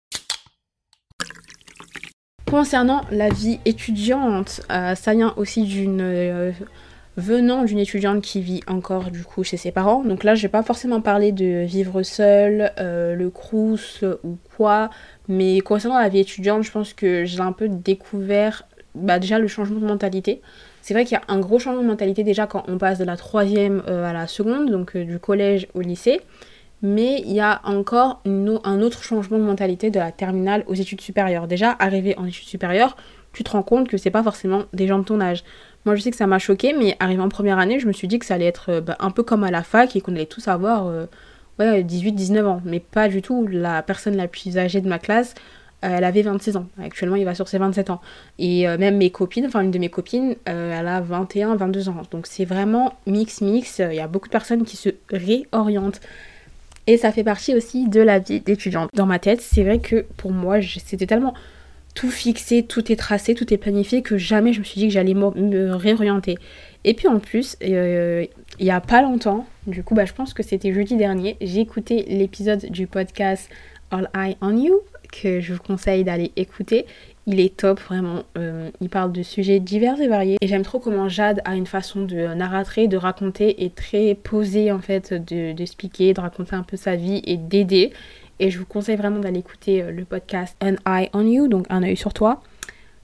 Concernant 2.50 3.02
la 3.10 3.28
vie 3.28 3.60
étudiante, 3.66 4.62
euh, 4.72 4.94
ça 4.94 5.12
vient 5.12 5.34
aussi 5.36 5.64
d'une 5.64 6.00
euh, 6.00 6.50
venant 7.18 7.64
d'une 7.64 7.78
étudiante 7.78 8.22
qui 8.22 8.40
vit 8.40 8.62
encore 8.66 9.10
du 9.10 9.22
coup 9.22 9.44
chez 9.44 9.58
ses 9.58 9.70
parents. 9.70 10.02
Donc 10.02 10.24
là, 10.24 10.34
je 10.34 10.42
vais 10.42 10.48
pas 10.48 10.62
forcément 10.62 11.02
parler 11.02 11.30
de 11.30 11.64
vivre 11.64 12.02
seule, 12.02 12.72
euh, 12.78 13.14
le 13.14 13.28
crous 13.28 14.02
ou 14.24 14.38
quoi, 14.56 14.88
mais 15.28 15.60
concernant 15.60 15.98
la 15.98 16.08
vie 16.08 16.20
étudiante, 16.20 16.62
je 16.62 16.70
pense 16.70 16.94
que 16.94 17.26
j'ai 17.26 17.40
un 17.40 17.52
peu 17.52 17.68
découvert 17.68 18.66
bah, 18.94 19.18
déjà 19.18 19.38
le 19.38 19.46
changement 19.46 19.80
de 19.80 19.86
mentalité. 19.86 20.40
C'est 20.80 20.94
vrai 20.94 21.04
qu'il 21.04 21.18
y 21.18 21.20
a 21.20 21.24
un 21.28 21.40
gros 21.40 21.58
changement 21.58 21.82
de 21.82 21.88
mentalité 21.88 22.24
déjà 22.24 22.46
quand 22.46 22.64
on 22.66 22.78
passe 22.78 22.98
de 22.98 23.04
la 23.04 23.18
troisième 23.18 23.82
à 23.86 24.14
la 24.14 24.26
seconde, 24.26 24.70
donc 24.70 24.96
du 24.96 25.18
collège 25.18 25.68
au 25.74 25.82
lycée 25.82 26.22
mais 26.82 27.22
il 27.24 27.32
y 27.32 27.40
a 27.40 27.60
encore 27.64 28.22
un 28.24 28.80
autre 28.80 29.02
changement 29.02 29.38
de 29.38 29.42
mentalité 29.42 29.90
de 29.90 29.98
la 29.98 30.12
terminale 30.12 30.64
aux 30.66 30.74
études 30.74 31.00
supérieures. 31.00 31.48
Déjà, 31.48 31.76
arrivé 31.78 32.16
en 32.18 32.24
études 32.24 32.46
supérieures, 32.46 32.96
tu 33.32 33.44
te 33.44 33.50
rends 33.50 33.62
compte 33.62 33.88
que 33.88 33.96
c'est 33.96 34.10
pas 34.10 34.22
forcément 34.22 34.64
des 34.72 34.86
gens 34.86 34.98
de 34.98 35.04
ton 35.04 35.20
âge. 35.20 35.44
Moi, 35.84 35.96
je 35.96 36.02
sais 36.02 36.10
que 36.10 36.16
ça 36.16 36.26
m'a 36.26 36.38
choqué, 36.38 36.72
mais 36.72 36.96
arrivé 37.00 37.22
en 37.22 37.28
première 37.28 37.58
année, 37.58 37.78
je 37.78 37.86
me 37.86 37.92
suis 37.92 38.08
dit 38.08 38.18
que 38.18 38.26
ça 38.26 38.34
allait 38.34 38.46
être 38.46 38.70
euh, 38.70 38.80
bah, 38.80 38.96
un 39.00 39.10
peu 39.10 39.22
comme 39.22 39.44
à 39.44 39.50
la 39.50 39.62
fac 39.62 39.94
et 39.96 40.00
qu'on 40.00 40.14
allait 40.14 40.26
tous 40.26 40.48
avoir 40.48 40.86
euh, 40.86 41.06
ouais, 41.58 41.82
18-19 41.82 42.44
ans. 42.44 42.60
Mais 42.64 42.80
pas 42.80 43.08
du 43.08 43.22
tout. 43.22 43.46
La 43.46 43.82
personne 43.82 44.16
la 44.16 44.28
plus 44.28 44.58
âgée 44.58 44.80
de 44.80 44.88
ma 44.88 44.98
classe, 44.98 45.34
euh, 45.84 45.96
elle 45.96 46.04
avait 46.04 46.22
26 46.22 46.56
ans. 46.56 46.66
Actuellement, 46.82 47.16
il 47.16 47.24
va 47.24 47.34
sur 47.34 47.48
ses 47.48 47.58
27 47.58 47.90
ans. 47.90 48.00
Et 48.38 48.66
même 48.76 48.96
mes 48.96 49.10
copines, 49.10 49.46
enfin 49.46 49.60
une 49.62 49.70
de 49.70 49.78
mes 49.78 49.88
copines, 49.88 50.36
elle 50.44 50.88
a 50.88 51.00
21, 51.00 51.56
22 51.56 51.88
ans. 51.88 52.02
Donc 52.10 52.26
c'est 52.26 52.44
vraiment 52.44 52.94
mix, 53.06 53.40
mix. 53.40 53.78
Il 53.78 53.94
y 53.94 54.00
a 54.00 54.08
beaucoup 54.08 54.26
de 54.26 54.32
personnes 54.32 54.64
qui 54.64 54.76
se 54.76 54.90
réorientent. 55.10 56.00
Et 56.88 56.96
ça 56.96 57.12
fait 57.12 57.22
partie 57.22 57.54
aussi 57.54 57.86
de 57.86 58.00
la 58.00 58.18
vie 58.18 58.40
d'étudiante. 58.40 58.88
Dans 58.94 59.04
ma 59.04 59.18
tête, 59.18 59.42
c'est 59.42 59.62
vrai 59.62 59.78
que 59.78 60.06
pour 60.16 60.32
moi, 60.32 60.56
c'était 60.62 61.06
tellement 61.06 61.34
tout 61.94 62.10
fixé, 62.10 62.62
tout 62.62 62.90
est 62.90 62.96
tracé, 62.96 63.34
tout 63.34 63.52
est 63.52 63.58
planifié 63.58 64.00
que 64.00 64.16
jamais 64.16 64.54
je 64.54 64.60
me 64.60 64.64
suis 64.64 64.80
dit 64.80 64.88
que 64.88 64.94
j'allais 64.94 65.12
me 65.12 65.74
réorienter. 65.74 66.38
Et 66.84 66.94
puis 66.94 67.06
en 67.06 67.18
plus, 67.18 67.58
euh, 67.62 68.24
il 68.58 68.66
y 68.66 68.70
a 68.70 68.80
pas 68.80 69.02
longtemps, 69.02 69.46
du 69.66 69.84
coup, 69.84 69.94
bah, 69.94 70.06
je 70.06 70.14
pense 70.14 70.32
que 70.32 70.42
c'était 70.42 70.72
jeudi 70.72 70.96
dernier, 70.96 71.36
j'ai 71.42 71.60
écouté 71.60 72.06
l'épisode 72.08 72.64
du 72.70 72.86
podcast 72.86 73.50
All 73.90 74.08
Eye 74.16 74.38
on 74.40 74.56
You 74.56 74.80
que 75.12 75.40
je 75.40 75.52
vous 75.52 75.62
conseille 75.62 76.04
d'aller 76.04 76.32
écouter. 76.36 76.86
Il 77.30 77.40
est 77.40 77.54
top, 77.54 77.78
vraiment. 77.78 78.22
Euh, 78.38 78.70
il 78.80 78.88
parle 78.88 79.12
de 79.12 79.22
sujets 79.22 79.60
divers 79.60 80.00
et 80.00 80.08
variés. 80.08 80.38
Et 80.40 80.46
j'aime 80.46 80.62
trop 80.62 80.78
comment 80.78 81.10
Jade 81.10 81.42
a 81.44 81.56
une 81.56 81.66
façon 81.66 82.00
de 82.00 82.32
narrer, 82.32 82.88
de 82.88 82.96
raconter 82.96 83.64
et 83.64 83.68
très 83.68 84.14
posée 84.14 84.72
en 84.72 84.78
fait, 84.78 85.12
d'expliquer, 85.12 86.08
de, 86.08 86.12
de 86.14 86.20
raconter 86.22 86.56
un 86.56 86.62
peu 86.62 86.78
sa 86.78 86.96
vie 86.96 87.20
et 87.26 87.36
d'aider. 87.36 87.92
Et 88.40 88.48
je 88.48 88.58
vous 88.58 88.64
conseille 88.64 88.96
vraiment 88.96 89.18
d'aller 89.18 89.40
écouter 89.40 89.82
euh, 89.82 89.90
le 89.90 90.06
podcast 90.06 90.56
An 90.62 90.76
Eye 90.86 91.10
on 91.12 91.26
You, 91.26 91.48
donc 91.48 91.66
un 91.68 91.82
œil 91.82 91.98
sur 91.98 92.14
toi. 92.14 92.40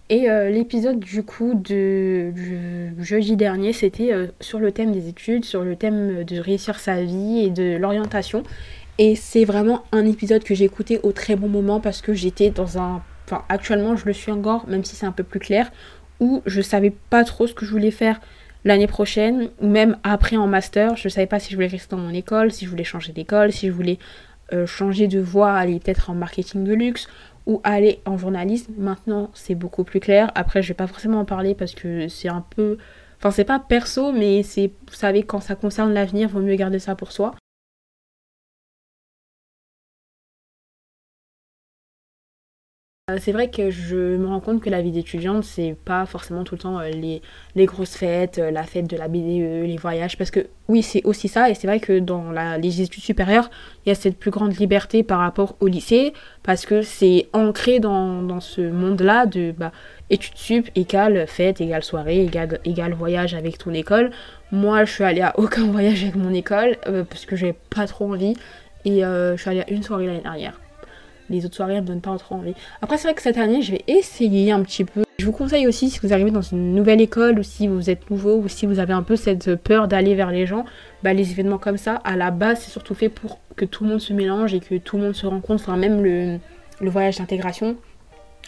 Et 0.08 0.30
euh, 0.30 0.48
l'épisode 0.48 1.00
du 1.00 1.22
coup 1.22 1.52
de, 1.52 2.32
du 2.34 2.94
jeudi 3.04 3.37
dernier, 3.37 3.74
c'était 3.74 4.10
sur 4.40 4.58
le 4.58 4.72
thème 4.72 4.92
des 4.92 5.06
études, 5.08 5.44
sur 5.44 5.64
le 5.64 5.76
thème 5.76 6.24
de 6.24 6.38
réussir 6.38 6.78
sa 6.78 7.02
vie 7.02 7.40
et 7.40 7.50
de 7.50 7.76
l'orientation. 7.76 8.42
Et 8.96 9.16
c'est 9.16 9.44
vraiment 9.44 9.82
un 9.92 10.06
épisode 10.06 10.44
que 10.44 10.54
j'ai 10.54 10.64
écouté 10.64 10.98
au 11.02 11.12
très 11.12 11.37
bon 11.37 11.48
moment 11.48 11.80
parce 11.80 12.00
que 12.00 12.14
j'étais 12.14 12.48
dans 12.48 12.78
un 12.78 13.02
enfin 13.24 13.44
actuellement 13.48 13.96
je 13.96 14.06
le 14.06 14.12
suis 14.12 14.32
encore, 14.32 14.68
même 14.68 14.84
si 14.84 14.96
c'est 14.96 15.06
un 15.06 15.12
peu 15.12 15.22
plus 15.22 15.40
clair, 15.40 15.70
où 16.20 16.42
je 16.46 16.60
savais 16.60 16.92
pas 17.10 17.24
trop 17.24 17.46
ce 17.46 17.54
que 17.54 17.66
je 17.66 17.70
voulais 17.70 17.90
faire 17.90 18.20
l'année 18.64 18.87
prochaine, 18.87 19.50
ou 19.60 19.68
même 19.68 19.98
après 20.02 20.37
en 20.37 20.46
master, 20.46 20.96
je 20.96 21.08
savais 21.08 21.26
pas 21.26 21.38
si 21.38 21.50
je 21.50 21.56
voulais 21.56 21.66
rester 21.66 21.94
dans 21.94 22.02
mon 22.02 22.14
école, 22.14 22.50
si 22.50 22.64
je 22.64 22.70
voulais 22.70 22.84
changer 22.84 23.12
d'école, 23.12 23.52
si 23.52 23.66
je 23.66 23.72
voulais 23.72 23.98
euh, 24.52 24.66
changer 24.66 25.06
de 25.06 25.20
voie, 25.20 25.52
aller 25.52 25.78
peut-être 25.80 26.10
en 26.10 26.14
marketing 26.14 26.64
de 26.64 26.72
luxe, 26.72 27.08
ou 27.46 27.60
aller 27.62 28.00
en 28.06 28.16
journalisme. 28.16 28.72
Maintenant, 28.78 29.30
c'est 29.34 29.54
beaucoup 29.54 29.84
plus 29.84 30.00
clair. 30.00 30.30
Après, 30.34 30.62
je 30.62 30.68
vais 30.68 30.74
pas 30.74 30.87
forcément 30.87 31.20
en 31.20 31.24
parler 31.24 31.54
parce 31.54 31.74
que 31.74 32.08
c'est 32.08 32.28
un 32.28 32.44
peu. 32.56 32.78
Enfin, 33.18 33.30
c'est 33.30 33.44
pas 33.44 33.58
perso, 33.58 34.12
mais 34.12 34.42
c'est. 34.42 34.70
Vous 34.88 34.94
savez, 34.94 35.22
quand 35.22 35.40
ça 35.40 35.54
concerne 35.54 35.92
l'avenir, 35.92 36.28
vaut 36.28 36.40
mieux 36.40 36.56
garder 36.56 36.78
ça 36.78 36.94
pour 36.94 37.12
soi. 37.12 37.34
C'est 43.18 43.33
vrai 43.33 43.50
que 43.50 43.70
je 43.70 44.16
me 44.16 44.27
rends 44.27 44.40
compte 44.40 44.61
que 44.61 44.70
la 44.70 44.81
vie 44.81 44.90
d'étudiante, 44.90 45.44
c'est 45.44 45.77
pas 45.85 46.07
forcément 46.07 46.44
tout 46.44 46.55
le 46.55 46.61
temps 46.61 46.79
euh, 46.79 46.88
les, 46.88 47.66
grosses 47.66 47.96
fêtes, 47.96 48.38
euh, 48.38 48.50
la 48.50 48.62
fête 48.64 48.88
de 48.88 48.96
la 48.96 49.09
BDE, 49.09 49.66
les 49.66 49.77
voyages, 49.77 50.16
parce 50.16 50.31
que 50.31 50.46
oui, 50.68 50.83
c'est 50.83 51.03
aussi 51.05 51.29
ça, 51.29 51.50
et 51.50 51.55
c'est 51.55 51.66
vrai 51.66 51.81
que 51.81 51.98
dans 51.98 52.31
la, 52.31 52.57
les 52.59 52.81
études 52.81 53.03
supérieures, 53.03 53.50
il 53.85 53.88
y 53.88 53.92
a 53.92 53.94
cette 53.94 54.18
plus 54.18 54.31
grande 54.31 54.57
liberté 54.59 55.03
par 55.03 55.18
rapport 55.18 55.57
au 55.61 55.66
lycée, 55.66 56.12
parce 56.42 56.66
que 56.66 56.83
c'est 56.83 57.29
ancré 57.33 57.81
dans, 57.81 58.40
ce 58.40 58.61
monde-là 58.61 59.27
de 59.27 59.53
bah, 59.57 59.72
études 60.11 60.37
sup 60.37 60.70
égale 60.74 61.27
fête, 61.27 61.61
égale 61.61 61.85
soirée, 61.85 62.24
égale, 62.24 62.61
égale 62.64 62.94
voyage 62.94 63.35
avec 63.35 63.59
ton 63.59 63.72
école. 63.72 64.11
Moi, 64.53 64.85
je 64.85 64.92
suis 64.92 65.05
allée 65.05 65.22
à 65.22 65.38
aucun 65.38 65.66
voyage 65.70 66.03
avec 66.03 66.16
mon 66.16 66.33
école, 66.33 66.77
parce 66.85 67.27
que 67.27 67.37
j'ai 67.37 67.53
pas 67.53 67.87
trop 67.87 68.11
envie, 68.11 68.35
et 68.85 69.00
je 69.00 69.37
suis 69.37 69.50
allée 69.50 69.61
à 69.61 69.70
une 69.70 69.83
soirée 69.83 70.07
l'année 70.07 70.20
dernière 70.20 70.59
les 71.30 71.44
autres 71.44 71.54
soirées 71.54 71.76
ne 71.76 71.80
me 71.80 71.87
donnent 71.87 72.00
pas 72.00 72.16
trop 72.18 72.37
envie. 72.37 72.54
Après, 72.82 72.98
c'est 72.98 73.08
vrai 73.08 73.14
que 73.14 73.22
cette 73.22 73.38
année, 73.38 73.62
je 73.62 73.72
vais 73.72 73.84
essayer 73.87 74.52
un 74.52 74.62
petit 74.62 74.84
peu. 74.84 75.04
Je 75.18 75.26
vous 75.26 75.32
conseille 75.32 75.66
aussi, 75.66 75.90
si 75.90 76.00
vous 76.00 76.12
arrivez 76.12 76.30
dans 76.30 76.42
une 76.42 76.74
nouvelle 76.74 77.00
école, 77.00 77.38
ou 77.38 77.42
si 77.42 77.68
vous 77.68 77.88
êtes 77.88 78.10
nouveau, 78.10 78.37
ou 78.37 78.48
si 78.48 78.66
vous 78.66 78.78
avez 78.78 78.92
un 78.92 79.02
peu 79.02 79.16
cette 79.16 79.54
peur 79.56 79.88
d'aller 79.88 80.14
vers 80.14 80.30
les 80.30 80.46
gens, 80.46 80.64
bah, 81.02 81.12
les 81.12 81.30
événements 81.30 81.58
comme 81.58 81.76
ça, 81.76 81.94
à 82.04 82.16
la 82.16 82.30
base, 82.30 82.60
c'est 82.60 82.70
surtout 82.70 82.94
fait 82.94 83.08
pour 83.08 83.38
que 83.56 83.64
tout 83.64 83.84
le 83.84 83.90
monde 83.90 84.00
se 84.00 84.12
mélange 84.12 84.54
et 84.54 84.60
que 84.60 84.76
tout 84.76 84.96
le 84.96 85.04
monde 85.04 85.14
se 85.14 85.26
rencontre. 85.26 85.62
Enfin, 85.62 85.76
même 85.76 86.02
le, 86.02 86.40
voyage 86.80 87.18
d'intégration, 87.18 87.76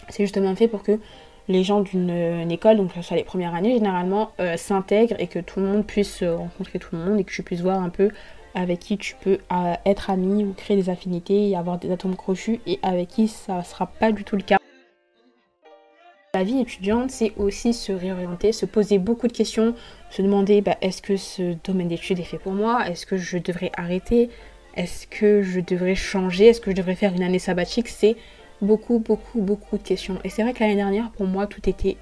c'est 0.09 0.23
justement 0.23 0.55
fait 0.55 0.67
pour 0.67 0.83
que 0.83 0.99
les 1.47 1.63
gens 1.63 1.79
d'une 1.79 2.51
école, 2.51 2.75
donc 2.75 2.89
que 2.89 2.95
ce 2.95 3.01
soit 3.01 3.15
les 3.15 3.23
premières 3.23 3.55
années 3.55 3.73
généralement, 3.73 4.31
euh, 4.41 4.57
s'intègrent 4.57 5.15
et 5.19 5.27
que 5.27 5.39
tout 5.39 5.61
le 5.61 5.65
monde 5.65 5.85
puisse 5.85 6.21
rencontrer 6.21 6.77
tout 6.77 6.89
le 6.91 6.99
monde 6.99 7.19
et 7.19 7.23
que 7.23 7.31
tu 7.31 7.41
puisses 7.41 7.61
voir 7.61 7.81
un 7.81 7.89
peu 7.89 8.11
avec 8.57 8.79
qui 8.79 8.97
tu 8.97 9.15
peux 9.21 9.37
euh, 9.51 9.73
être 9.85 10.09
ami 10.09 10.43
ou 10.43 10.53
créer 10.53 10.75
des 10.75 10.89
affinités 10.89 11.49
et 11.49 11.55
avoir 11.55 11.77
des 11.77 11.91
atomes 11.91 12.15
crochus 12.15 12.59
et 12.65 12.79
avec 12.81 13.09
qui 13.09 13.27
ça 13.27 13.59
ne 13.59 13.63
sera 13.63 13.85
pas 13.85 14.11
du 14.11 14.23
tout 14.23 14.35
le 14.35 14.41
cas. 14.41 14.57
La 16.33 16.43
vie 16.43 16.59
étudiante, 16.59 17.11
c'est 17.11 17.33
aussi 17.37 17.71
se 17.71 17.91
réorienter, 17.91 18.51
se 18.51 18.65
poser 18.65 18.97
beaucoup 18.97 19.27
de 19.27 19.33
questions, 19.33 19.75
se 20.09 20.23
demander 20.23 20.61
bah, 20.61 20.75
est-ce 20.81 21.03
que 21.03 21.17
ce 21.17 21.55
domaine 21.63 21.87
d'études 21.87 22.19
est 22.19 22.23
fait 22.23 22.39
pour 22.39 22.51
moi? 22.51 22.87
Est-ce 22.87 23.05
que 23.05 23.17
je 23.17 23.37
devrais 23.37 23.71
arrêter? 23.77 24.31
Est-ce 24.75 25.05
que 25.05 25.43
je 25.43 25.59
devrais 25.59 25.95
changer? 25.95 26.47
Est-ce 26.47 26.61
que 26.61 26.71
je 26.71 26.75
devrais 26.75 26.95
faire 26.95 27.13
une 27.13 27.23
année 27.23 27.39
sabbatique? 27.39 27.87
C'est 27.87 28.15
beaucoup, 28.61 28.97
beaucoup, 28.97 29.39
beaucoup 29.39 29.77
de 29.77 29.83
questions. 29.83 30.17
Et 30.23 30.29
c'est 30.29 30.41
vrai 30.41 30.53
que 30.53 30.61
l'année 30.61 30.75
dernière, 30.75 31.11
pour 31.11 31.27
moi, 31.27 31.45
tout 31.45 31.69
était 31.69 31.97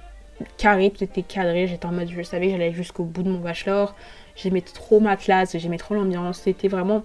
carré, 0.58 0.90
tout 0.90 1.04
était 1.04 1.22
cadré. 1.22 1.68
J'étais 1.68 1.86
en 1.86 1.92
mode, 1.92 2.10
je 2.10 2.22
savais 2.22 2.50
j'allais 2.50 2.72
jusqu'au 2.72 3.04
bout 3.04 3.24
de 3.24 3.30
mon 3.30 3.40
bachelor. 3.40 3.94
J'aimais 4.36 4.62
trop 4.62 5.00
ma 5.00 5.16
classe, 5.16 5.58
j'aimais 5.58 5.78
trop 5.78 5.96
l'ambiance. 5.96 6.42
C'était 6.44 6.68
vraiment 6.68 7.04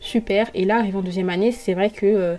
super. 0.00 0.50
Et 0.54 0.64
là, 0.64 0.78
arrivant 0.78 1.00
en 1.00 1.02
deuxième 1.02 1.30
année, 1.30 1.52
c'est 1.52 1.74
vrai 1.74 1.90
que 1.90 2.06
euh, 2.06 2.36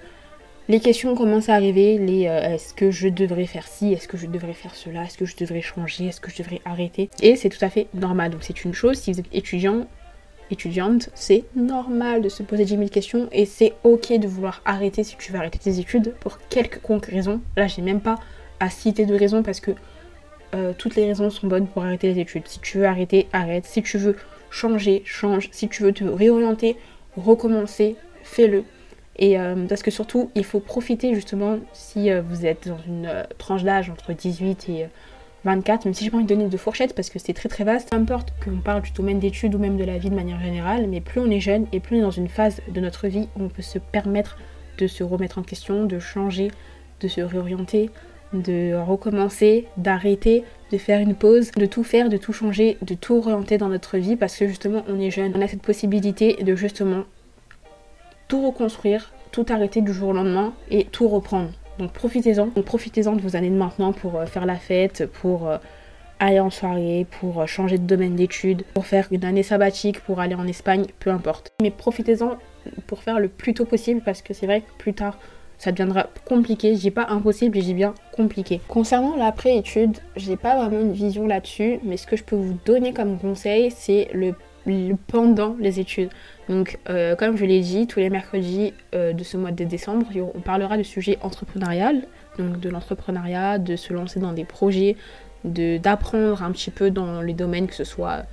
les 0.70 0.80
questions 0.80 1.16
commencent 1.16 1.50
à 1.50 1.56
arriver. 1.56 1.98
Les 1.98 2.28
euh, 2.28 2.54
est-ce 2.54 2.74
que 2.74 2.92
je 2.92 3.08
devrais 3.08 3.46
faire 3.46 3.68
ci 3.68 3.94
Est-ce 3.94 4.08
que 4.08 4.18
je 4.18 4.28
devrais 4.28 4.54
faire 4.54 4.76
cela 4.76 5.04
Est-ce 5.04 5.18
que 5.18 5.26
je 5.26 5.36
devrais 5.38 5.62
changer 5.62 6.08
Est-ce 6.08 6.22
que 6.22 6.30
je 6.30 6.38
devrais 6.38 6.62
arrêter? 6.66 7.10
Et 7.22 7.36
c'est 7.36 7.50
tout 7.50 7.64
à 7.64 7.70
fait 7.70 7.88
normal. 7.94 8.32
Donc 8.32 8.44
c'est 8.44 8.64
une 8.64 8.74
chose. 8.74 8.98
Si 8.98 9.12
vous 9.12 9.20
êtes 9.20 9.34
étudiant, 9.34 9.88
étudiante, 10.52 11.10
c'est 11.14 11.44
normal 11.56 12.22
de 12.22 12.30
se 12.30 12.44
poser 12.44 12.66
10 12.66 12.78
000 12.78 12.90
questions 12.90 13.28
et 13.32 13.46
c'est 13.46 13.74
ok 13.84 14.18
de 14.20 14.28
vouloir 14.28 14.62
arrêter 14.66 15.04
si 15.04 15.18
tu 15.18 15.32
veux 15.32 15.40
arrêter 15.40 15.60
tes 15.60 15.80
études 15.80 16.14
pour 16.20 16.40
quelconque 16.50 17.06
raison. 17.08 17.42
Là, 17.56 17.68
j'ai 17.68 17.82
même 17.82 18.02
pas 18.02 18.16
à 18.60 18.70
citer 18.70 19.06
de 19.06 19.16
raison 19.16 19.44
parce 19.44 19.60
que 19.60 19.72
euh, 20.56 20.74
toutes 20.78 20.96
les 20.96 21.06
raisons 21.06 21.30
sont 21.30 21.48
bonnes 21.48 21.68
pour 21.68 21.84
arrêter 21.84 22.14
les 22.14 22.20
études. 22.20 22.48
Si 22.48 22.60
tu 22.60 22.80
veux 22.80 22.86
arrêter, 22.86 23.28
arrête. 23.34 23.66
Si 23.66 23.82
tu 23.84 23.98
veux 23.98 24.16
changer, 24.50 25.02
change. 25.06 25.50
Si 25.52 25.68
tu 25.68 25.84
veux 25.84 25.92
te 25.92 26.04
réorienter, 26.04 26.78
recommencer, 27.16 27.96
fais-le. 28.24 28.64
Et 29.18 29.40
euh, 29.40 29.66
parce 29.68 29.82
que 29.82 29.92
surtout, 29.92 30.30
il 30.36 30.46
faut 30.46 30.60
profiter 30.60 31.16
justement 31.16 31.58
si 31.74 32.12
euh, 32.12 32.22
vous 32.22 32.46
êtes 32.46 32.68
dans 32.68 32.80
une 32.86 33.26
tranche 33.38 33.64
d'âge 33.64 33.90
entre 33.90 34.14
18 34.14 34.70
et 34.70 34.88
24, 35.44 35.86
même 35.86 35.94
si 35.94 36.04
j'ai 36.04 36.12
pas 36.12 36.18
envie 36.18 36.26
de 36.26 36.34
donner 36.34 36.48
de 36.48 36.58
fourchette 36.58 36.94
parce 36.94 37.10
que 37.10 37.20
c'est 37.20 37.34
très 37.34 37.50
très 37.50 37.64
vaste. 37.64 37.90
Peu 37.90 37.96
importe 37.96 38.34
qu'on 38.44 38.58
parle 38.58 38.82
du 38.82 38.92
domaine 38.92 39.20
d'études 39.20 39.56
ou 39.56 39.60
même 39.60 39.78
de 39.78 39.84
la 39.84 39.98
vie 39.98 40.10
de 40.10 40.16
manière 40.16 40.40
générale, 40.40 40.88
mais 40.88 41.02
plus 41.02 41.20
on 41.20 41.32
est 41.32 41.40
jeune 41.40 41.68
et 41.72 41.80
plus 41.80 41.98
on 41.98 42.00
est 42.00 42.04
dans 42.04 42.12
une 42.12 42.28
phase 42.28 42.62
de 42.68 42.80
notre 42.80 43.08
vie 43.08 43.28
où 43.36 43.44
on 43.44 43.50
peut 43.50 43.62
se 43.62 43.80
permettre 43.80 44.38
de 44.78 44.88
se 44.88 45.04
remettre 45.04 45.40
en 45.40 45.44
question, 45.44 45.86
de 45.86 46.00
changer, 46.00 46.52
de 47.00 47.08
se 47.08 47.22
réorienter, 47.22 47.90
de 48.34 48.76
recommencer, 48.76 49.68
d'arrêter, 49.78 50.44
de 50.72 50.78
faire 50.78 51.00
une 51.00 51.16
pause, 51.16 51.52
de 51.52 51.66
tout 51.66 51.84
faire, 51.84 52.10
de 52.10 52.18
tout 52.18 52.34
changer, 52.34 52.78
de 52.82 52.94
tout 52.94 53.16
orienter 53.16 53.58
dans 53.58 53.70
notre 53.70 53.98
vie 53.98 54.16
parce 54.16 54.36
que 54.36 54.48
justement 54.48 54.84
on 54.88 55.00
est 55.00 55.12
jeune. 55.12 55.34
On 55.36 55.42
a 55.42 55.48
cette 55.48 55.62
possibilité 55.62 56.42
de 56.44 56.56
justement 56.56 57.04
tout 58.28 58.46
reconstruire, 58.46 59.14
tout 59.32 59.46
arrêter 59.50 59.82
du 59.82 59.94
jour 59.94 60.10
au 60.10 60.14
lendemain 60.14 60.54
et 60.70 60.86
tout 60.86 61.08
reprendre. 61.08 61.52
Donc 61.80 61.94
profitez-en. 61.94 62.50
Profitez-en 62.50 63.16
de 63.16 63.22
vos 63.22 63.36
années 63.36 63.50
de 63.50 63.56
maintenant 63.56 63.94
pour 63.94 64.20
euh, 64.20 64.26
faire 64.26 64.46
la 64.46 64.56
fête, 64.56 65.06
pour 65.06 65.48
euh, 65.48 65.58
aller 66.20 66.40
en 66.40 66.50
soirée, 66.50 67.06
pour 67.20 67.42
euh, 67.42 67.46
changer 67.46 67.78
de 67.78 67.86
domaine 67.86 68.16
d'études, 68.16 68.64
pour 68.74 68.86
faire 68.86 69.08
une 69.12 69.24
année 69.24 69.44
sabbatique, 69.44 70.02
pour 70.02 70.20
aller 70.20 70.36
en 70.36 70.48
Espagne, 70.48 70.86
peu 71.00 71.12
importe. 71.12 71.54
Mais 71.62 71.72
profitez-en 71.72 72.38
pour 72.88 73.04
faire 73.04 73.20
le 73.20 73.30
plus 73.30 73.54
tôt 73.54 73.66
possible 73.66 74.02
parce 74.04 74.22
que 74.22 74.34
c'est 74.34 74.46
vrai 74.46 74.62
que 74.62 74.72
plus 74.78 74.94
tard 74.94 75.18
ça 75.58 75.72
deviendra 75.72 76.08
compliqué. 76.26 76.76
Je 76.76 76.80
dis 76.80 76.92
pas 76.92 77.08
impossible, 77.10 77.58
je 77.58 77.64
dis 77.64 77.74
bien 77.74 77.94
compliqué. 78.16 78.62
Concernant 78.68 79.16
l'après-étude, 79.16 79.98
j'ai 80.16 80.38
pas 80.38 80.56
vraiment 80.56 80.82
une 80.82 80.94
vision 80.94 81.28
là-dessus, 81.28 81.80
mais 81.84 81.98
ce 81.98 82.08
que 82.08 82.16
je 82.16 82.24
peux 82.24 82.36
vous 82.36 82.58
donner 82.66 82.94
comme 82.94 83.18
conseil, 83.18 83.72
c'est 83.72 84.10
le, 84.14 84.34
pendant 85.08 85.56
les 85.60 85.80
études. 85.80 86.10
Donc, 86.50 86.78
euh, 86.90 87.16
comme 87.16 87.38
je 87.38 87.46
l'ai 87.46 87.62
dit, 87.62 87.88
tous 87.88 88.00
les 88.00 88.10
mercredis 88.10 88.74
euh, 88.94 89.14
de 89.14 89.24
ce 89.24 89.38
mois 89.38 89.52
de 89.52 89.64
décembre, 89.64 90.08
on 90.36 90.40
parlera 90.40 90.78
de 90.78 90.84
sujets 90.84 91.18
entrepreneurial, 91.22 92.04
donc 92.38 92.60
de 92.60 92.70
l'entrepreneuriat, 92.70 93.60
de 93.60 93.76
se 93.76 93.94
lancer 93.94 94.20
dans 94.20 94.34
des 94.34 94.46
projets, 94.46 94.96
d'apprendre 95.44 96.44
un 96.44 96.52
petit 96.52 96.72
peu 96.72 96.92
dans 96.92 97.22
les 97.22 97.34
domaines, 97.34 97.68
que 97.68 97.76
ce 97.76 97.84
soit 97.84 98.24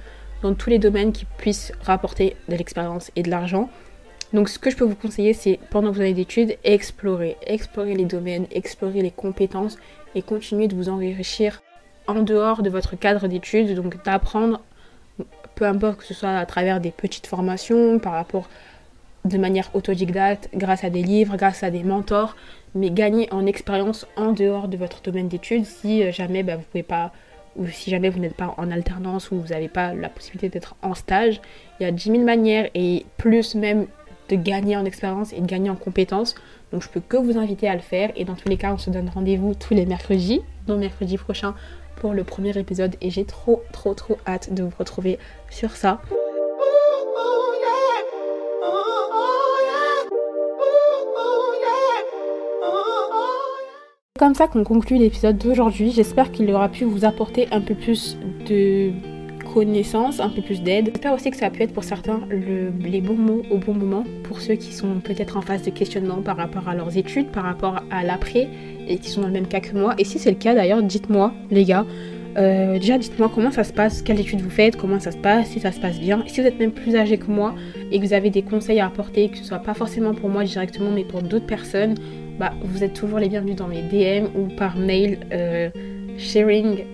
dans 0.42 0.54
tous 0.54 0.68
les 0.68 0.78
domaines 0.78 1.12
qui 1.12 1.24
puissent 1.38 1.72
rapporter 1.82 2.36
de 2.48 2.56
l'expérience 2.56 3.10
et 3.16 3.22
de 3.22 3.30
l'argent. 3.30 3.70
Donc 4.34 4.48
ce 4.48 4.58
que 4.58 4.68
je 4.68 4.76
peux 4.76 4.84
vous 4.84 4.96
conseiller, 4.96 5.32
c'est 5.32 5.60
pendant 5.70 5.92
vous 5.92 6.00
avez 6.00 6.12
d'études, 6.12 6.56
explorer, 6.64 7.36
explorer 7.46 7.94
les 7.94 8.04
domaines, 8.04 8.46
explorer 8.50 9.00
les 9.00 9.12
compétences 9.12 9.78
et 10.16 10.22
continuer 10.22 10.66
de 10.66 10.74
vous 10.74 10.88
enrichir 10.88 11.62
en 12.08 12.20
dehors 12.22 12.62
de 12.62 12.68
votre 12.68 12.96
cadre 12.96 13.28
d'études, 13.28 13.72
donc 13.76 14.02
d'apprendre, 14.04 14.60
peu 15.54 15.64
importe 15.64 15.98
que 15.98 16.04
ce 16.04 16.14
soit 16.14 16.36
à 16.36 16.44
travers 16.46 16.80
des 16.80 16.90
petites 16.90 17.28
formations, 17.28 18.00
par 18.00 18.14
rapport 18.14 18.48
de 19.24 19.38
manière 19.38 19.70
autodidacte, 19.72 20.50
grâce 20.52 20.82
à 20.82 20.90
des 20.90 21.02
livres, 21.02 21.36
grâce 21.36 21.62
à 21.62 21.70
des 21.70 21.84
mentors, 21.84 22.34
mais 22.74 22.90
gagner 22.90 23.32
en 23.32 23.46
expérience 23.46 24.04
en 24.16 24.32
dehors 24.32 24.66
de 24.66 24.76
votre 24.76 25.00
domaine 25.00 25.28
d'études 25.28 25.64
si 25.64 26.10
jamais 26.10 26.42
bah, 26.42 26.56
vous 26.56 26.64
pouvez 26.64 26.82
pas 26.82 27.12
ou 27.54 27.68
si 27.68 27.88
jamais 27.88 28.10
vous 28.10 28.18
n'êtes 28.18 28.34
pas 28.34 28.52
en 28.58 28.72
alternance 28.72 29.30
ou 29.30 29.40
vous 29.40 29.48
n'avez 29.52 29.68
pas 29.68 29.94
la 29.94 30.08
possibilité 30.08 30.48
d'être 30.48 30.74
en 30.82 30.94
stage, 30.94 31.40
il 31.78 31.84
y 31.84 31.86
a 31.86 31.92
10 31.92 32.10
000 32.10 32.24
manières 32.24 32.68
et 32.74 33.06
plus 33.16 33.54
même 33.54 33.86
de 34.28 34.36
gagner 34.36 34.76
en 34.76 34.84
expérience 34.84 35.32
et 35.32 35.40
de 35.40 35.46
gagner 35.46 35.70
en 35.70 35.76
compétences. 35.76 36.34
Donc 36.72 36.82
je 36.82 36.88
peux 36.88 37.00
que 37.00 37.16
vous 37.16 37.38
inviter 37.38 37.68
à 37.68 37.74
le 37.74 37.80
faire. 37.80 38.10
Et 38.16 38.24
dans 38.24 38.34
tous 38.34 38.48
les 38.48 38.56
cas, 38.56 38.72
on 38.72 38.78
se 38.78 38.90
donne 38.90 39.08
rendez-vous 39.08 39.54
tous 39.54 39.74
les 39.74 39.86
mercredis, 39.86 40.40
donc 40.66 40.80
mercredi 40.80 41.16
prochain 41.16 41.54
pour 41.96 42.12
le 42.12 42.24
premier 42.24 42.56
épisode. 42.58 42.96
Et 43.00 43.10
j'ai 43.10 43.24
trop, 43.24 43.62
trop, 43.72 43.94
trop 43.94 44.18
hâte 44.26 44.52
de 44.52 44.62
vous 44.62 44.72
retrouver 44.78 45.18
sur 45.50 45.76
ça. 45.76 46.00
Comme 54.18 54.34
ça 54.34 54.46
qu'on 54.46 54.64
conclut 54.64 54.96
l'épisode 54.96 55.38
d'aujourd'hui. 55.38 55.90
J'espère 55.90 56.30
qu'il 56.30 56.48
aura 56.50 56.68
pu 56.68 56.84
vous 56.84 57.04
apporter 57.04 57.48
un 57.50 57.60
peu 57.60 57.74
plus 57.74 58.16
de 58.48 58.92
un 59.60 60.28
peu 60.28 60.42
plus 60.42 60.62
d'aide. 60.62 60.86
J'espère 60.86 61.12
aussi 61.12 61.30
que 61.30 61.36
ça 61.36 61.48
peut 61.48 61.62
être 61.62 61.72
pour 61.72 61.84
certains 61.84 62.20
les 62.30 63.00
bons 63.00 63.14
mots 63.14 63.42
au 63.50 63.58
bon 63.58 63.74
moment, 63.74 64.04
pour 64.24 64.40
ceux 64.40 64.54
qui 64.54 64.72
sont 64.72 65.00
peut-être 65.00 65.36
en 65.36 65.42
phase 65.42 65.62
de 65.62 65.70
questionnement 65.70 66.22
par 66.22 66.36
rapport 66.36 66.68
à 66.68 66.74
leurs 66.74 66.96
études, 66.96 67.28
par 67.28 67.44
rapport 67.44 67.82
à 67.90 68.02
l'après, 68.02 68.48
et 68.88 68.98
qui 68.98 69.10
sont 69.10 69.20
dans 69.20 69.28
le 69.28 69.32
même 69.32 69.46
cas 69.46 69.60
que 69.60 69.76
moi. 69.76 69.94
Et 69.98 70.04
si 70.04 70.18
c'est 70.18 70.30
le 70.30 70.36
cas 70.36 70.54
d'ailleurs, 70.54 70.82
dites-moi 70.82 71.32
les 71.50 71.64
gars, 71.64 71.86
euh, 72.36 72.80
déjà 72.80 72.98
dites-moi 72.98 73.30
comment 73.32 73.52
ça 73.52 73.62
se 73.62 73.72
passe, 73.72 74.02
quelles 74.02 74.18
études 74.18 74.40
vous 74.40 74.50
faites, 74.50 74.76
comment 74.76 74.98
ça 74.98 75.12
se 75.12 75.18
passe, 75.18 75.50
si 75.50 75.60
ça 75.60 75.70
se 75.70 75.78
passe 75.78 76.00
bien. 76.00 76.24
si 76.26 76.40
vous 76.40 76.46
êtes 76.48 76.58
même 76.58 76.72
plus 76.72 76.96
âgé 76.96 77.16
que 77.16 77.30
moi 77.30 77.54
et 77.92 78.00
que 78.00 78.04
vous 78.04 78.12
avez 78.12 78.30
des 78.30 78.42
conseils 78.42 78.80
à 78.80 78.86
apporter, 78.86 79.28
que 79.28 79.38
ce 79.38 79.44
soit 79.44 79.60
pas 79.60 79.74
forcément 79.74 80.14
pour 80.14 80.30
moi 80.30 80.42
directement, 80.42 80.90
mais 80.90 81.04
pour 81.04 81.22
d'autres 81.22 81.46
personnes, 81.46 81.94
bah 82.40 82.52
vous 82.64 82.82
êtes 82.82 82.94
toujours 82.94 83.20
les 83.20 83.28
bienvenus 83.28 83.54
dans 83.54 83.68
mes 83.68 83.82
DM 83.82 84.26
ou 84.36 84.48
par 84.56 84.76
mail 84.76 85.20
euh, 85.32 85.70
sharing 86.18 86.84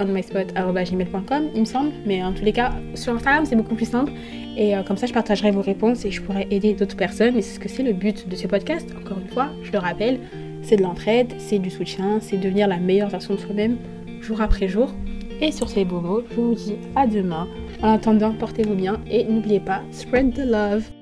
onmyspot.gmail.com, 0.00 1.50
il 1.54 1.60
me 1.60 1.64
semble. 1.66 1.92
Mais 2.06 2.22
en 2.22 2.32
tous 2.32 2.44
les 2.44 2.52
cas, 2.52 2.72
sur 2.94 3.14
Instagram, 3.14 3.44
c'est 3.44 3.56
beaucoup 3.56 3.74
plus 3.74 3.88
simple. 3.88 4.12
Et 4.56 4.76
euh, 4.76 4.82
comme 4.82 4.96
ça, 4.96 5.06
je 5.06 5.12
partagerai 5.12 5.50
vos 5.50 5.62
réponses 5.62 6.04
et 6.04 6.10
je 6.10 6.22
pourrai 6.22 6.46
aider 6.50 6.74
d'autres 6.74 6.96
personnes. 6.96 7.36
Et 7.36 7.42
c'est 7.42 7.54
ce 7.54 7.60
que 7.60 7.68
c'est 7.68 7.82
le 7.82 7.92
but 7.92 8.28
de 8.28 8.36
ce 8.36 8.46
podcast. 8.46 8.88
Encore 8.98 9.18
une 9.18 9.28
fois, 9.28 9.48
je 9.62 9.72
le 9.72 9.78
rappelle, 9.78 10.20
c'est 10.62 10.76
de 10.76 10.82
l'entraide, 10.82 11.34
c'est 11.38 11.58
du 11.58 11.70
soutien, 11.70 12.18
c'est 12.20 12.36
devenir 12.36 12.68
la 12.68 12.78
meilleure 12.78 13.08
version 13.08 13.34
de 13.34 13.40
soi-même 13.40 13.78
jour 14.20 14.40
après 14.40 14.68
jour. 14.68 14.94
Et 15.40 15.50
sur 15.50 15.68
ces 15.68 15.84
beaux 15.84 16.00
mots, 16.00 16.22
je 16.30 16.34
vous 16.36 16.54
dis 16.54 16.76
à 16.94 17.06
demain. 17.06 17.48
En 17.82 17.92
attendant, 17.92 18.32
portez-vous 18.32 18.74
bien 18.74 19.00
et 19.10 19.24
n'oubliez 19.24 19.60
pas, 19.60 19.82
spread 19.90 20.32
the 20.32 20.46
love. 20.46 21.01